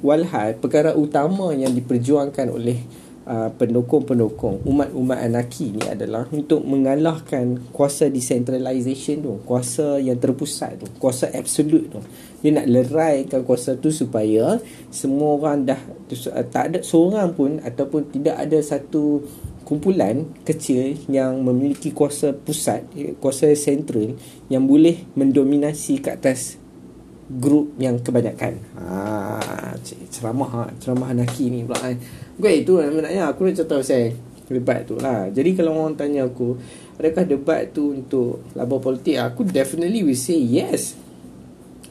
Walhal 0.02 0.58
perkara 0.58 0.98
utama 0.98 1.54
yang 1.54 1.70
diperjuangkan 1.70 2.50
oleh 2.50 2.82
uh, 3.28 3.50
pendukung-pendukung. 3.56 4.64
Umat-umat 4.64 5.18
anarki 5.20 5.74
ni 5.74 5.84
adalah 5.84 6.28
untuk 6.32 6.64
mengalahkan 6.64 7.60
kuasa 7.72 8.08
decentralization 8.08 9.20
tu 9.20 9.32
kuasa 9.44 10.00
yang 10.00 10.16
terpusat 10.20 10.80
tu 10.80 10.86
kuasa 10.96 11.28
absolute 11.32 11.88
tu. 11.92 12.00
Dia 12.44 12.60
nak 12.60 12.68
leraikan 12.68 13.40
kuasa 13.44 13.76
tu 13.80 13.88
supaya 13.88 14.60
semua 14.92 15.36
orang 15.40 15.64
dah 15.68 15.80
uh, 15.80 16.46
tak 16.48 16.64
ada 16.72 16.78
seorang 16.84 17.32
pun 17.32 17.60
ataupun 17.60 18.12
tidak 18.12 18.36
ada 18.40 18.58
satu 18.60 19.24
kumpulan 19.64 20.28
kecil 20.44 20.92
yang 21.08 21.40
memiliki 21.40 21.90
kuasa 21.90 22.36
pusat 22.36 22.84
kuasa 23.18 23.48
sentral 23.56 24.12
yang 24.52 24.68
boleh 24.68 25.08
mendominasi 25.16 26.04
ke 26.04 26.12
atas 26.12 26.60
grup 27.24 27.72
yang 27.80 27.96
kebanyakan 28.04 28.60
ha, 28.76 29.72
ceramah 30.12 30.50
ha, 30.50 30.62
ceramah 30.76 31.12
anarki 31.12 31.48
ni 31.48 31.64
pula 31.64 31.80
kan 31.80 31.96
Okay, 32.34 32.66
itu 32.66 32.82
sebenarnya 32.82 33.30
aku 33.30 33.46
nak 33.46 33.54
cerita 33.54 33.78
pasal 33.78 34.10
debat 34.50 34.82
tu 34.82 34.98
lah. 34.98 35.30
Jadi 35.30 35.54
kalau 35.54 35.78
orang 35.78 35.94
tanya 35.94 36.26
aku, 36.26 36.58
adakah 36.98 37.24
debat 37.24 37.70
tu 37.70 37.94
untuk 37.94 38.42
labur 38.58 38.82
politik? 38.82 39.22
Aku 39.22 39.46
definitely 39.46 40.02
will 40.02 40.18
say 40.18 40.36
yes. 40.36 40.98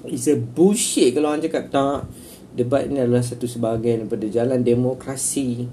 It's 0.04 0.28
a 0.28 0.36
bullshit 0.36 1.16
kalau 1.16 1.32
orang 1.32 1.48
cakap 1.48 1.72
tak. 1.72 2.12
Debat 2.54 2.86
ni 2.86 3.02
adalah 3.02 3.24
satu 3.24 3.48
sebahagian 3.50 4.06
daripada 4.06 4.28
jalan 4.30 4.60
demokrasi. 4.62 5.66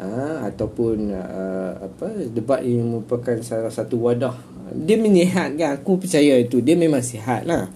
Ha, 0.00 0.48
ataupun 0.48 1.12
uh, 1.12 1.72
apa 1.76 2.24
debat 2.32 2.64
ini 2.64 2.80
merupakan 2.80 3.36
salah 3.44 3.68
satu 3.68 4.00
wadah 4.00 4.32
dia 4.72 4.96
menyihatkan 4.96 5.76
aku 5.76 6.00
percaya 6.00 6.40
itu 6.40 6.64
dia 6.64 6.72
memang 6.72 7.04
sihat 7.04 7.44
lah 7.44 7.68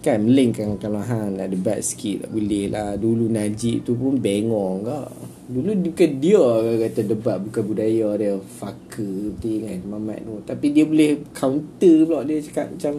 kan 0.00 0.16
melingkan 0.24 0.80
kalau 0.80 1.04
hang 1.04 1.36
nak 1.36 1.52
debat 1.52 1.76
sikit 1.84 2.24
tak 2.24 2.30
boleh 2.32 2.72
lah. 2.72 2.96
Dulu 2.96 3.28
Najib 3.28 3.84
tu 3.84 3.92
pun 4.00 4.16
bengong 4.16 4.88
kak 4.88 5.08
Dulu 5.50 5.70
bukan 5.76 6.10
dia 6.16 6.44
kata 6.88 7.00
debat 7.04 7.36
bukan 7.36 7.62
budaya 7.68 8.08
dia. 8.16 8.34
Fucker 8.40 9.36
betul 9.36 9.68
kan 9.68 9.80
Mamat 9.84 10.24
tu. 10.24 10.34
Tapi 10.48 10.66
dia 10.72 10.84
boleh 10.88 11.20
counter 11.36 11.96
pula 12.08 12.20
Dia 12.24 12.40
cakap 12.40 12.66
macam 12.72 12.94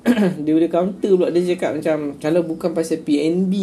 Dia 0.44 0.52
boleh 0.56 0.70
counter 0.72 1.10
pula 1.14 1.28
Dia 1.30 1.42
cakap 1.54 1.70
macam 1.78 1.96
Kalau 2.18 2.40
bukan 2.42 2.70
pasal 2.74 2.98
PNB 3.06 3.54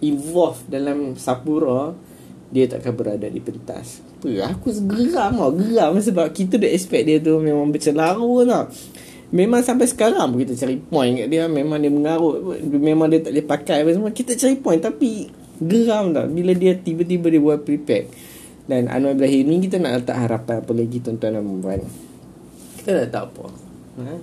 Involve 0.00 0.64
dalam 0.64 1.12
Sapura 1.20 1.92
Dia 2.48 2.64
takkan 2.72 2.96
berada 2.96 3.28
di 3.28 3.42
pentas. 3.44 4.00
Apa 4.24 4.56
Aku 4.56 4.72
geram 4.88 5.36
tau. 5.36 5.52
Geram 5.52 5.92
sebab 6.00 6.32
kita 6.32 6.56
dah 6.56 6.72
expect 6.72 7.04
dia 7.04 7.20
tu 7.20 7.36
Memang 7.36 7.68
bercelaru 7.68 8.48
tau 8.48 8.64
Memang 9.30 9.62
sampai 9.62 9.86
sekarang 9.86 10.34
pun 10.34 10.42
kita 10.42 10.58
cari 10.58 10.74
point 10.78 11.14
kat 11.14 11.28
dia 11.30 11.46
Memang 11.46 11.78
dia 11.78 11.90
mengarut 11.90 12.58
Memang 12.66 13.06
dia 13.06 13.22
tak 13.22 13.30
boleh 13.30 13.46
pakai 13.46 13.76
apa 13.86 13.90
semua. 13.94 14.10
Kita 14.10 14.34
cari 14.34 14.56
point 14.58 14.82
Tapi 14.82 15.10
geram 15.62 16.10
tak 16.10 16.34
bila 16.34 16.50
dia 16.50 16.74
tiba-tiba 16.74 17.30
dia 17.30 17.38
buat 17.38 17.62
prepare 17.62 18.10
Dan 18.66 18.90
Anwar 18.90 19.14
Ibrahim 19.14 19.44
ni 19.46 19.56
kita 19.70 19.78
nak 19.78 20.02
letak 20.02 20.18
harapan 20.18 20.54
apa 20.62 20.72
lagi 20.74 20.98
tuan-tuan 20.98 21.38
dan 21.38 21.46
puan 21.62 21.80
Kita 22.82 22.88
nak 22.90 23.02
letak 23.06 23.24
apa? 23.30 23.46
Ha? 24.02 24.14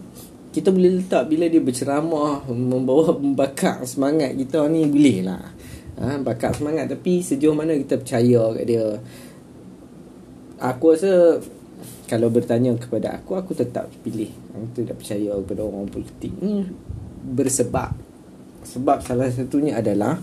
Kita 0.52 0.68
boleh 0.76 0.92
letak 1.00 1.24
bila 1.32 1.46
dia 1.48 1.62
berceramah 1.64 2.44
Membawa 2.52 3.16
membakar 3.24 3.88
semangat 3.88 4.36
kita 4.36 4.68
ni 4.68 4.84
boleh 4.92 5.20
lah. 5.24 5.44
Ha? 5.98 6.22
Bakar 6.22 6.54
semangat. 6.54 6.94
Tapi 6.94 7.26
sejauh 7.26 7.58
mana 7.58 7.74
kita 7.74 7.98
percaya 7.98 8.54
kat 8.54 8.66
dia? 8.70 8.86
Aku 10.58 10.94
rasa 10.94 11.42
kalau 12.08 12.32
bertanya 12.32 12.72
kepada 12.80 13.20
aku 13.20 13.36
aku 13.36 13.52
tetap 13.52 13.92
pilih. 14.02 14.32
Aku 14.56 14.80
tidak 14.80 15.04
percaya 15.04 15.36
kepada 15.44 15.62
orang 15.68 15.92
politik 15.92 16.32
ni 16.40 16.64
bersebab. 17.28 17.92
Sebab 18.64 19.04
salah 19.04 19.28
satunya 19.28 19.76
adalah 19.76 20.16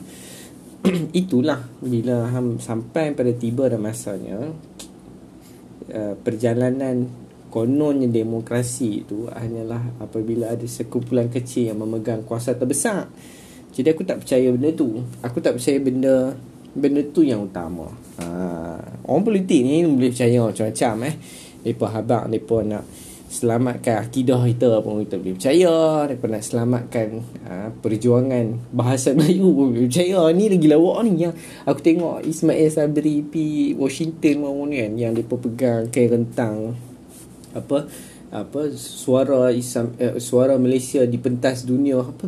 itulah 1.21 1.61
bila 1.85 2.29
ham 2.33 2.57
sampai 2.57 3.13
pada 3.13 3.33
tiba 3.37 3.69
dan 3.69 3.85
masanya 3.85 4.53
uh, 5.93 6.15
perjalanan 6.25 7.09
kononnya 7.53 8.11
demokrasi 8.11 9.07
itu 9.07 9.31
hanyalah 9.31 10.03
apabila 10.03 10.57
ada 10.57 10.67
sekumpulan 10.67 11.31
kecil 11.31 11.71
yang 11.71 11.79
memegang 11.79 12.25
kuasa 12.25 12.57
terbesar. 12.57 13.07
Jadi 13.77 13.93
aku 13.93 14.03
tak 14.09 14.25
percaya 14.25 14.51
benda 14.51 14.73
tu. 14.73 15.05
Aku 15.21 15.39
tak 15.39 15.61
percaya 15.61 15.79
benda 15.79 16.35
benda 16.75 17.01
tu 17.15 17.23
yang 17.23 17.47
utama. 17.47 17.87
Ha, 18.19 18.27
orang 19.07 19.23
politik 19.23 19.63
ni 19.63 19.87
boleh 19.87 20.11
percaya 20.11 20.43
macam-macam 20.43 20.95
eh 21.07 21.15
mereka 21.65 21.87
habak 21.91 22.29
Mereka 22.29 22.57
nak 22.69 22.85
Selamatkan 23.25 24.05
akidah 24.05 24.47
kita 24.47 24.79
pun 24.85 25.03
Kita 25.03 25.17
boleh 25.19 25.35
percaya 25.35 25.75
Mereka 26.07 26.25
nak 26.29 26.45
selamatkan 26.45 27.09
uh, 27.49 27.69
Perjuangan 27.81 28.47
Bahasa 28.71 29.17
Melayu 29.17 29.51
pun 29.51 29.67
boleh 29.75 29.89
percaya. 29.91 30.21
Ni 30.31 30.45
lagi 30.53 30.69
lawak 30.71 30.99
ni. 31.09 31.27
Yang 31.27 31.35
Aku 31.67 31.81
tengok 31.81 32.17
Ismail 32.23 32.69
Sabri 32.71 33.25
Pi 33.27 33.75
Washington 33.75 34.45
pun 34.45 34.71
kan 34.71 34.93
Yang 34.95 35.13
mereka 35.19 35.35
pegang 35.41 35.83
Kain 35.91 36.09
rentang 36.13 36.77
Apa 37.57 37.89
apa 38.35 38.67
suara 38.75 39.55
Islam 39.55 39.95
eh, 39.95 40.19
suara 40.19 40.59
Malaysia 40.59 41.07
di 41.07 41.23
pentas 41.23 41.63
dunia. 41.63 42.03
Apa 42.03 42.27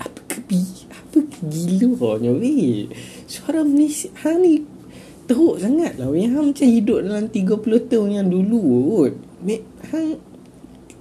apa 0.00 0.20
kebi 0.24 0.88
apa 0.96 1.18
gila 1.44 2.16
ni 2.32 2.88
suara 3.28 3.60
Malaysia 3.60 4.08
ha 4.24 4.32
ni 4.40 4.64
teruk 5.26 5.56
sangat 5.58 5.98
lah 5.98 6.10
Yang 6.12 6.32
hang 6.34 6.46
macam 6.52 6.68
hidup 6.68 6.98
dalam 7.04 7.24
30 7.30 7.90
tahun 7.90 8.08
yang 8.10 8.28
dulu 8.28 8.62
kot. 8.90 9.12
Hang 9.90 10.08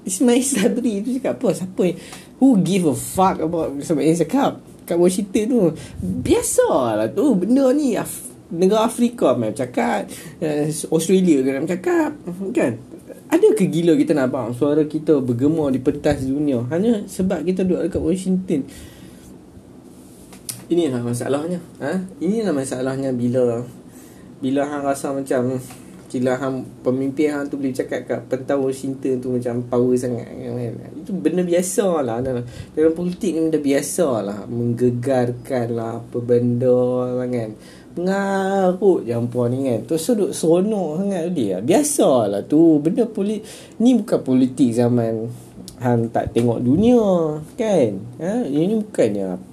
Ismail 0.01 0.41
Sabri 0.41 1.05
tu 1.05 1.10
cakap 1.21 1.38
apa 1.38 1.47
Siapa 1.53 1.81
yang 1.86 1.97
Who 2.41 2.47
give 2.65 2.89
a 2.89 2.95
fuck 2.97 3.38
about 3.38 3.77
Sampai 3.86 4.10
yang 4.10 4.17
cakap 4.17 4.57
Kat 4.89 4.97
Washington 4.97 5.43
tu. 5.45 5.62
Biasalah 6.01 7.13
tu 7.13 7.38
Benda 7.38 7.69
ni 7.69 7.93
Af- 7.93 8.34
Negara 8.49 8.89
Afrika 8.89 9.38
Macam 9.38 9.53
cakap 9.53 10.10
uh, 10.41 10.65
Australia 10.89 11.45
kan 11.45 11.51
Macam 11.62 11.69
cakap 11.77 12.10
Kan? 12.51 12.73
Ada 13.31 13.47
ke 13.55 13.63
gila 13.71 13.95
kita 13.95 14.12
nak 14.12 14.27
bang 14.27 14.51
Suara 14.51 14.84
kita 14.84 15.23
bergema 15.23 15.71
di 15.71 15.79
pentas 15.79 16.19
dunia? 16.25 16.67
Hanya 16.67 17.07
sebab 17.07 17.47
kita 17.47 17.63
duduk 17.63 17.88
dekat 17.88 18.01
Washington. 18.03 18.67
Inilah 20.67 20.99
masalahnya 20.99 21.60
ha? 21.79 21.99
Inilah 22.19 22.51
masalahnya 22.51 23.15
bila 23.15 23.63
bila 24.41 24.65
hang 24.67 24.84
rasa 24.84 25.13
macam 25.13 25.62
Kila 26.12 26.36
hang 26.36 26.67
pemimpin 26.84 27.32
hang 27.32 27.47
tu 27.47 27.56
boleh 27.56 27.71
cakap 27.71 28.04
kat 28.04 28.19
pentas 28.27 28.60
Washington 28.60 29.23
tu 29.23 29.32
macam 29.32 29.63
power 29.71 29.95
sangat 29.95 30.27
kan? 30.27 30.91
Itu 30.99 31.15
benda 31.15 31.39
biasa 31.39 32.04
lah 32.04 32.19
dalam, 32.19 32.43
dalam 32.75 32.91
politik 32.91 33.32
ni 33.32 33.47
benda 33.47 33.63
biasa 33.63 34.08
lah. 34.19 34.43
Menggegarkan 34.43 35.67
lah 35.71 36.04
apa 36.04 36.17
benda 36.19 37.08
lah 37.15 37.27
kan. 37.32 37.56
Mengarut 37.95 39.08
jampuan 39.08 39.56
ni 39.56 39.71
kan. 39.71 39.88
Tu 39.88 39.95
sudut 39.95 40.36
seronok 40.36 40.99
sangat 40.99 41.32
dia 41.32 41.63
Biasa 41.63 42.27
lah 42.27 42.43
tu. 42.43 42.84
Benda 42.84 43.08
politik 43.08 43.47
Ni 43.80 43.95
bukan 43.95 44.19
politik 44.19 44.75
zaman 44.75 45.32
Hang 45.80 46.12
tak 46.12 46.36
tengok 46.36 46.60
dunia 46.60 47.39
Kan. 47.56 48.04
Ha? 48.19 48.43
Ini 48.51 48.84
bukannya 48.84 49.51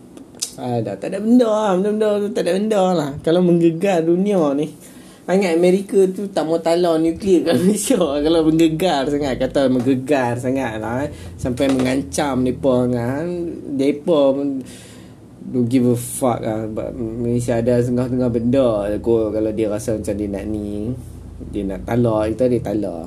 ada 0.59 0.93
tak 0.99 1.15
ada 1.15 1.19
benda 1.23 1.47
lah 1.47 1.73
Benda-benda 1.79 2.09
tu 2.19 2.29
tak 2.35 2.43
ada 2.43 2.53
benda 2.59 2.83
lah. 2.95 3.11
Kalau 3.23 3.41
menggegar 3.47 4.03
dunia 4.03 4.43
ni 4.59 4.67
Ingat 5.29 5.61
Amerika 5.61 6.09
tu 6.09 6.25
tak 6.33 6.49
mau 6.49 6.57
talar 6.57 6.97
nuklear 6.97 7.53
kat 7.53 7.55
Malaysia. 7.61 8.01
Kalau 8.01 8.41
menggegar 8.49 9.05
sangat 9.13 9.37
Kata 9.37 9.69
menggegar 9.69 10.41
sangat 10.41 10.81
lah 10.81 11.05
eh. 11.05 11.13
Sampai 11.37 11.69
mengancam 11.69 12.41
mereka 12.41 12.89
kan. 12.89 13.27
Mereka 13.77 14.21
Don't 15.49 15.69
give 15.69 15.85
a 15.89 15.97
fuck 15.97 16.41
lah. 16.41 16.65
Malaysia 16.97 17.61
ada 17.61 17.77
setengah-tengah 17.81 18.31
benda 18.33 18.69
Kalau 19.05 19.53
dia 19.53 19.69
rasa 19.69 20.01
macam 20.01 20.15
dia 20.17 20.29
nak 20.33 20.45
ni 20.49 20.97
Dia 21.53 21.63
nak 21.65 21.81
talar 21.85 22.33
Kita 22.33 22.45
dia 22.49 22.61
talar 22.65 23.03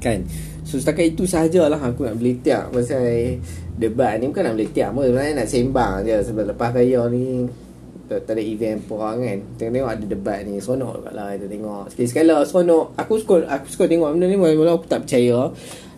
Kan? 0.00 0.24
So 0.64 0.76
setakat 0.76 1.16
itu 1.16 1.24
sahajalah 1.24 1.80
Aku 1.80 2.04
nak 2.04 2.20
beli 2.20 2.36
tiap 2.44 2.68
Pasal 2.72 3.40
debat 3.80 4.20
ni 4.20 4.28
bukan 4.28 4.52
nak 4.52 4.54
meletiak 4.60 4.88
pun 4.92 5.02
sebenarnya 5.08 5.32
nak 5.40 5.48
sembang 5.48 5.92
je. 6.04 6.16
Sebab 6.28 6.44
lepas 6.52 6.68
raya 6.76 7.00
ni 7.08 7.48
tak, 8.10 8.26
tak 8.28 8.34
ada 8.36 8.42
event 8.44 8.78
apa 8.84 8.94
kan. 9.16 9.38
Tengok 9.56 9.72
tengok 9.72 9.90
ada 9.90 10.04
debat 10.04 10.38
ni 10.44 10.52
seronok 10.60 10.94
juga 11.00 11.10
lah 11.16 11.26
kita 11.32 11.46
tengok. 11.48 11.84
Sekali-sekala 11.94 12.36
seronok. 12.44 12.84
Aku 13.00 13.12
suka 13.16 13.34
aku 13.48 13.66
suka 13.72 13.84
tengok 13.88 14.10
benda 14.12 14.26
ni 14.28 14.36
walaupun 14.36 14.68
aku 14.68 14.86
tak 14.90 15.00
percaya. 15.08 15.48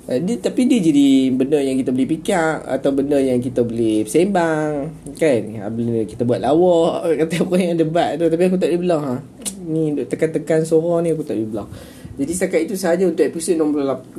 Uh, 0.03 0.19
dia, 0.19 0.35
tapi 0.43 0.67
dia 0.67 0.83
jadi 0.83 1.31
benda 1.31 1.63
yang 1.63 1.79
kita 1.79 1.95
boleh 1.95 2.09
fikir 2.11 2.67
atau 2.67 2.91
benda 2.91 3.19
yang 3.23 3.39
kita 3.39 3.63
boleh 3.63 4.03
sembang 4.07 4.91
kan? 5.15 5.41
Ha, 5.63 5.71
bila 5.71 6.03
kita 6.03 6.27
buat 6.27 6.43
lawak 6.43 7.07
kata 7.27 7.35
apa 7.43 7.55
yang 7.59 7.79
debat 7.79 8.11
tu. 8.19 8.27
Tapi 8.31 8.43
aku 8.47 8.59
tak 8.59 8.69
boleh 8.71 8.81
belah 8.83 9.03
ha. 9.03 9.17
ni 9.63 9.83
tekan-tekan 10.07 10.63
suara 10.63 11.03
ni 11.03 11.15
aku 11.15 11.23
tak 11.27 11.39
boleh 11.39 11.51
belah 11.51 11.69
jadi 12.13 12.33
setakat 12.37 12.61
itu 12.69 12.75
sahaja 12.77 13.09
untuk 13.09 13.25
episod 13.25 13.57
68. 13.57 14.17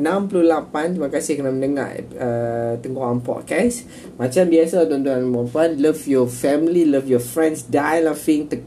Terima 0.98 1.10
kasih 1.14 1.38
kerana 1.38 1.54
mendengar 1.54 1.94
uh, 2.18 2.74
Tengkorak 2.82 3.22
Podcast. 3.22 3.86
Macam 4.18 4.50
biasa 4.50 4.90
tuan-tuan 4.90 5.30
dan 5.30 5.46
puan 5.54 5.70
love 5.78 6.02
your 6.10 6.26
family, 6.26 6.90
love 6.90 7.06
your 7.06 7.22
friends, 7.22 7.70
die 7.70 8.02
laughing, 8.02 8.50
te- 8.50 8.66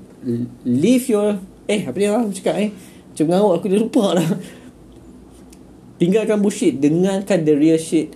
live 0.62 1.04
your 1.10 1.42
eh 1.66 1.82
apa 1.82 1.96
dia 1.98 2.14
orang 2.14 2.30
cakap 2.30 2.54
eh. 2.54 2.70
Macam 3.12 3.24
mengarut 3.26 3.52
aku 3.58 3.66
dah 3.66 3.80
lupa 3.82 4.04
dah. 4.14 4.30
Tinggalkan 5.98 6.38
bullshit, 6.38 6.78
dengarkan 6.78 7.42
the 7.42 7.54
real 7.58 7.80
shit. 7.82 8.14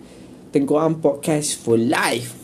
Tengkorak 0.54 1.02
Podcast 1.02 1.58
for 1.58 1.74
life. 1.74 2.39